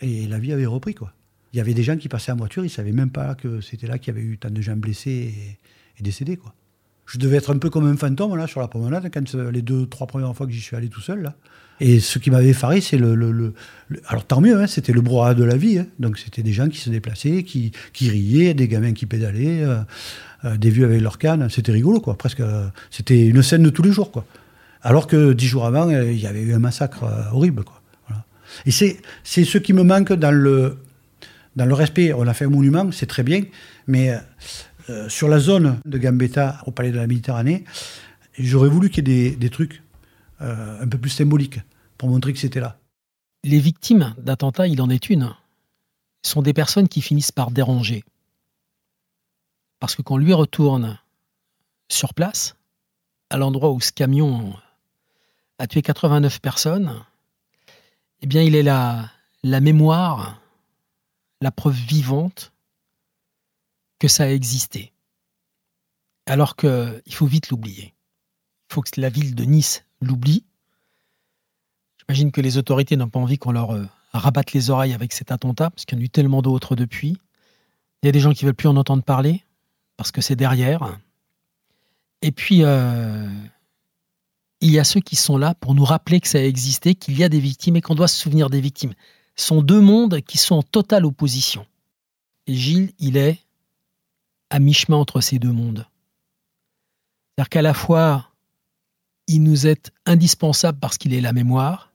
et 0.00 0.26
la 0.26 0.38
vie 0.38 0.52
avait 0.52 0.66
repris. 0.66 0.94
quoi. 0.94 1.12
Il 1.52 1.58
y 1.58 1.60
avait 1.60 1.74
des 1.74 1.82
gens 1.82 1.96
qui 1.96 2.08
passaient 2.08 2.32
en 2.32 2.36
voiture, 2.36 2.62
ils 2.64 2.68
ne 2.68 2.72
savaient 2.72 2.92
même 2.92 3.10
pas 3.10 3.34
que 3.34 3.60
c'était 3.60 3.86
là 3.86 3.98
qu'il 3.98 4.14
y 4.14 4.16
avait 4.16 4.26
eu 4.26 4.38
tant 4.38 4.50
de 4.50 4.62
gens 4.62 4.76
blessés 4.76 5.34
et, 5.36 5.58
et 5.98 6.02
décédés. 6.02 6.36
quoi. 6.36 6.54
Je 7.12 7.18
devais 7.18 7.36
être 7.36 7.52
un 7.52 7.58
peu 7.58 7.68
comme 7.68 7.86
un 7.86 7.96
fantôme 7.96 8.34
là 8.36 8.46
sur 8.46 8.60
la 8.60 8.68
promenade 8.68 9.10
quand 9.12 9.34
euh, 9.34 9.50
les 9.50 9.60
deux, 9.60 9.84
trois 9.86 10.06
premières 10.06 10.34
fois 10.34 10.46
que 10.46 10.52
j'y 10.52 10.62
suis 10.62 10.74
allé 10.76 10.88
tout 10.88 11.02
seul 11.02 11.20
là. 11.20 11.34
Et 11.78 12.00
ce 12.00 12.18
qui 12.18 12.30
m'avait 12.30 12.48
effaré, 12.48 12.80
c'est 12.80 12.96
le, 12.96 13.52
Alors 14.06 14.24
tant 14.24 14.40
mieux, 14.40 14.58
hein, 14.58 14.66
c'était 14.66 14.94
le 14.94 15.02
brouhaha 15.02 15.34
de 15.34 15.44
la 15.44 15.56
vie. 15.58 15.78
hein. 15.78 15.86
Donc 15.98 16.16
c'était 16.16 16.42
des 16.42 16.54
gens 16.54 16.68
qui 16.68 16.78
se 16.78 16.88
déplaçaient, 16.88 17.42
qui, 17.42 17.72
qui 17.92 18.08
riaient, 18.08 18.54
des 18.54 18.66
gamins 18.66 18.94
qui 18.94 19.04
pédalaient, 19.04 19.62
euh, 19.62 19.80
euh, 20.46 20.56
des 20.56 20.70
vieux 20.70 20.86
avec 20.86 21.02
leur 21.02 21.18
canne. 21.18 21.50
C'était 21.50 21.72
rigolo, 21.72 22.00
quoi. 22.00 22.16
Presque, 22.16 22.42
c'était 22.90 23.26
une 23.26 23.42
scène 23.42 23.62
de 23.62 23.70
tous 23.70 23.82
les 23.82 23.92
jours, 23.92 24.10
quoi. 24.10 24.24
Alors 24.80 25.06
que 25.06 25.34
dix 25.34 25.46
jours 25.46 25.66
avant, 25.66 25.90
il 25.90 26.18
y 26.18 26.26
avait 26.26 26.42
eu 26.42 26.54
un 26.54 26.58
massacre 26.58 27.04
horrible, 27.32 27.62
quoi. 27.62 27.82
Et 28.64 28.70
c'est, 28.70 28.98
c'est 29.22 29.44
ce 29.44 29.58
qui 29.58 29.72
me 29.72 29.82
manque 29.82 30.12
dans 30.12 30.30
le, 30.30 30.78
dans 31.56 31.66
le 31.66 31.74
respect. 31.74 32.12
On 32.12 32.26
a 32.26 32.34
fait 32.34 32.46
un 32.46 32.50
monument, 32.50 32.90
c'est 32.90 33.06
très 33.06 33.22
bien, 33.22 33.42
mais 33.86 34.14
euh, 34.90 35.08
sur 35.08 35.28
la 35.28 35.38
zone 35.38 35.80
de 35.84 35.98
Gambetta, 35.98 36.60
au 36.66 36.72
palais 36.72 36.90
de 36.90 36.96
la 36.96 37.06
Méditerranée, 37.06 37.64
j'aurais 38.38 38.68
voulu 38.68 38.90
qu'il 38.90 39.08
y 39.08 39.26
ait 39.26 39.30
des, 39.36 39.50
trucs 39.50 39.82
euh, 40.40 40.80
un 40.80 40.88
peu 40.88 40.98
plus 40.98 41.10
symboliques 41.10 41.60
pour 41.98 42.08
montrer 42.08 42.32
que 42.32 42.38
c'était 42.38 42.60
là. 42.60 42.78
Les 43.44 43.60
victimes 43.60 44.14
d'attentats, 44.18 44.66
il 44.66 44.80
en 44.80 44.90
est 44.90 45.10
une, 45.10 45.34
sont 46.22 46.42
des 46.42 46.52
personnes 46.52 46.88
qui 46.88 47.00
finissent 47.00 47.32
par 47.32 47.50
déranger. 47.50 48.04
Parce 49.78 49.94
que 49.94 50.02
quand 50.02 50.16
lui 50.16 50.32
retourne 50.32 50.98
sur 51.88 52.14
place, 52.14 52.56
à 53.30 53.36
l'endroit 53.36 53.70
où 53.70 53.80
ce 53.80 53.92
camion 53.92 54.54
a 55.58 55.66
tué 55.66 55.82
89 55.82 56.40
personnes, 56.40 57.04
eh 58.20 58.26
bien, 58.26 58.42
il 58.42 58.54
est 58.54 58.62
la 58.62 59.10
mémoire, 59.60 60.40
la 61.40 61.50
preuve 61.50 61.74
vivante 61.74 62.51
que 64.02 64.08
ça 64.08 64.24
a 64.24 64.30
existé. 64.30 64.92
Alors 66.26 66.56
qu'il 66.56 67.14
faut 67.14 67.26
vite 67.26 67.50
l'oublier. 67.50 67.94
Il 68.68 68.74
faut 68.74 68.82
que 68.82 69.00
la 69.00 69.10
ville 69.10 69.36
de 69.36 69.44
Nice 69.44 69.84
l'oublie. 70.00 70.44
J'imagine 72.00 72.32
que 72.32 72.40
les 72.40 72.58
autorités 72.58 72.96
n'ont 72.96 73.08
pas 73.08 73.20
envie 73.20 73.38
qu'on 73.38 73.52
leur 73.52 73.70
euh, 73.70 73.86
rabatte 74.12 74.54
les 74.54 74.70
oreilles 74.70 74.92
avec 74.92 75.12
cet 75.12 75.30
attentat, 75.30 75.70
parce 75.70 75.84
qu'il 75.84 75.96
y 75.96 76.00
en 76.00 76.02
a 76.02 76.04
eu 76.04 76.10
tellement 76.10 76.42
d'autres 76.42 76.74
depuis. 76.74 77.16
Il 78.02 78.06
y 78.06 78.08
a 78.08 78.12
des 78.12 78.18
gens 78.18 78.32
qui 78.32 78.44
veulent 78.44 78.56
plus 78.56 78.66
en 78.66 78.76
entendre 78.76 79.04
parler, 79.04 79.44
parce 79.96 80.10
que 80.10 80.20
c'est 80.20 80.34
derrière. 80.34 80.98
Et 82.22 82.32
puis, 82.32 82.64
euh, 82.64 83.30
il 84.60 84.72
y 84.72 84.80
a 84.80 84.84
ceux 84.84 85.00
qui 85.00 85.14
sont 85.14 85.36
là 85.36 85.54
pour 85.54 85.76
nous 85.76 85.84
rappeler 85.84 86.18
que 86.18 86.26
ça 86.26 86.38
a 86.38 86.42
existé, 86.42 86.96
qu'il 86.96 87.16
y 87.16 87.22
a 87.22 87.28
des 87.28 87.38
victimes 87.38 87.76
et 87.76 87.80
qu'on 87.80 87.94
doit 87.94 88.08
se 88.08 88.20
souvenir 88.20 88.50
des 88.50 88.60
victimes. 88.60 88.94
Ce 89.36 89.46
sont 89.46 89.62
deux 89.62 89.80
mondes 89.80 90.22
qui 90.22 90.38
sont 90.38 90.56
en 90.56 90.62
totale 90.64 91.06
opposition. 91.06 91.64
Et 92.48 92.54
Gilles, 92.56 92.92
il 92.98 93.16
est 93.16 93.38
à 94.52 94.58
mi-chemin 94.58 94.98
entre 94.98 95.22
ces 95.22 95.38
deux 95.38 95.50
mondes. 95.50 95.86
C'est-à-dire 97.30 97.48
qu'à 97.48 97.62
la 97.62 97.72
fois, 97.72 98.28
il 99.26 99.42
nous 99.42 99.66
est 99.66 99.90
indispensable 100.04 100.78
parce 100.78 100.98
qu'il 100.98 101.14
est 101.14 101.22
la 101.22 101.32
mémoire, 101.32 101.90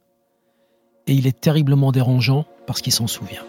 et 1.05 1.13
il 1.13 1.27
est 1.27 1.39
terriblement 1.39 1.91
dérangeant 1.91 2.45
parce 2.65 2.81
qu'il 2.81 2.91
s'en 2.91 3.05
souvient. 3.05 3.43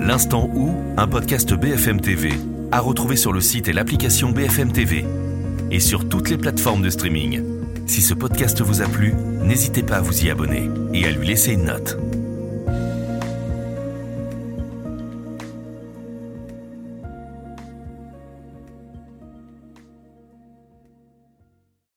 L'instant 0.00 0.50
où, 0.52 0.74
un 0.96 1.06
podcast 1.06 1.54
BFM 1.54 2.00
TV, 2.00 2.32
à 2.72 2.80
retrouver 2.80 3.14
sur 3.14 3.32
le 3.32 3.40
site 3.40 3.68
et 3.68 3.72
l'application 3.72 4.32
BFM 4.32 4.72
TV, 4.72 5.06
et 5.70 5.78
sur 5.78 6.08
toutes 6.08 6.30
les 6.30 6.36
plateformes 6.36 6.82
de 6.82 6.90
streaming. 6.90 7.44
Si 7.86 8.02
ce 8.02 8.12
podcast 8.12 8.60
vous 8.60 8.82
a 8.82 8.88
plu, 8.88 9.14
n'hésitez 9.44 9.84
pas 9.84 9.98
à 9.98 10.00
vous 10.00 10.24
y 10.24 10.30
abonner 10.30 10.68
et 10.92 11.06
à 11.06 11.12
lui 11.12 11.28
laisser 11.28 11.52
une 11.52 11.66
note. 11.66 11.96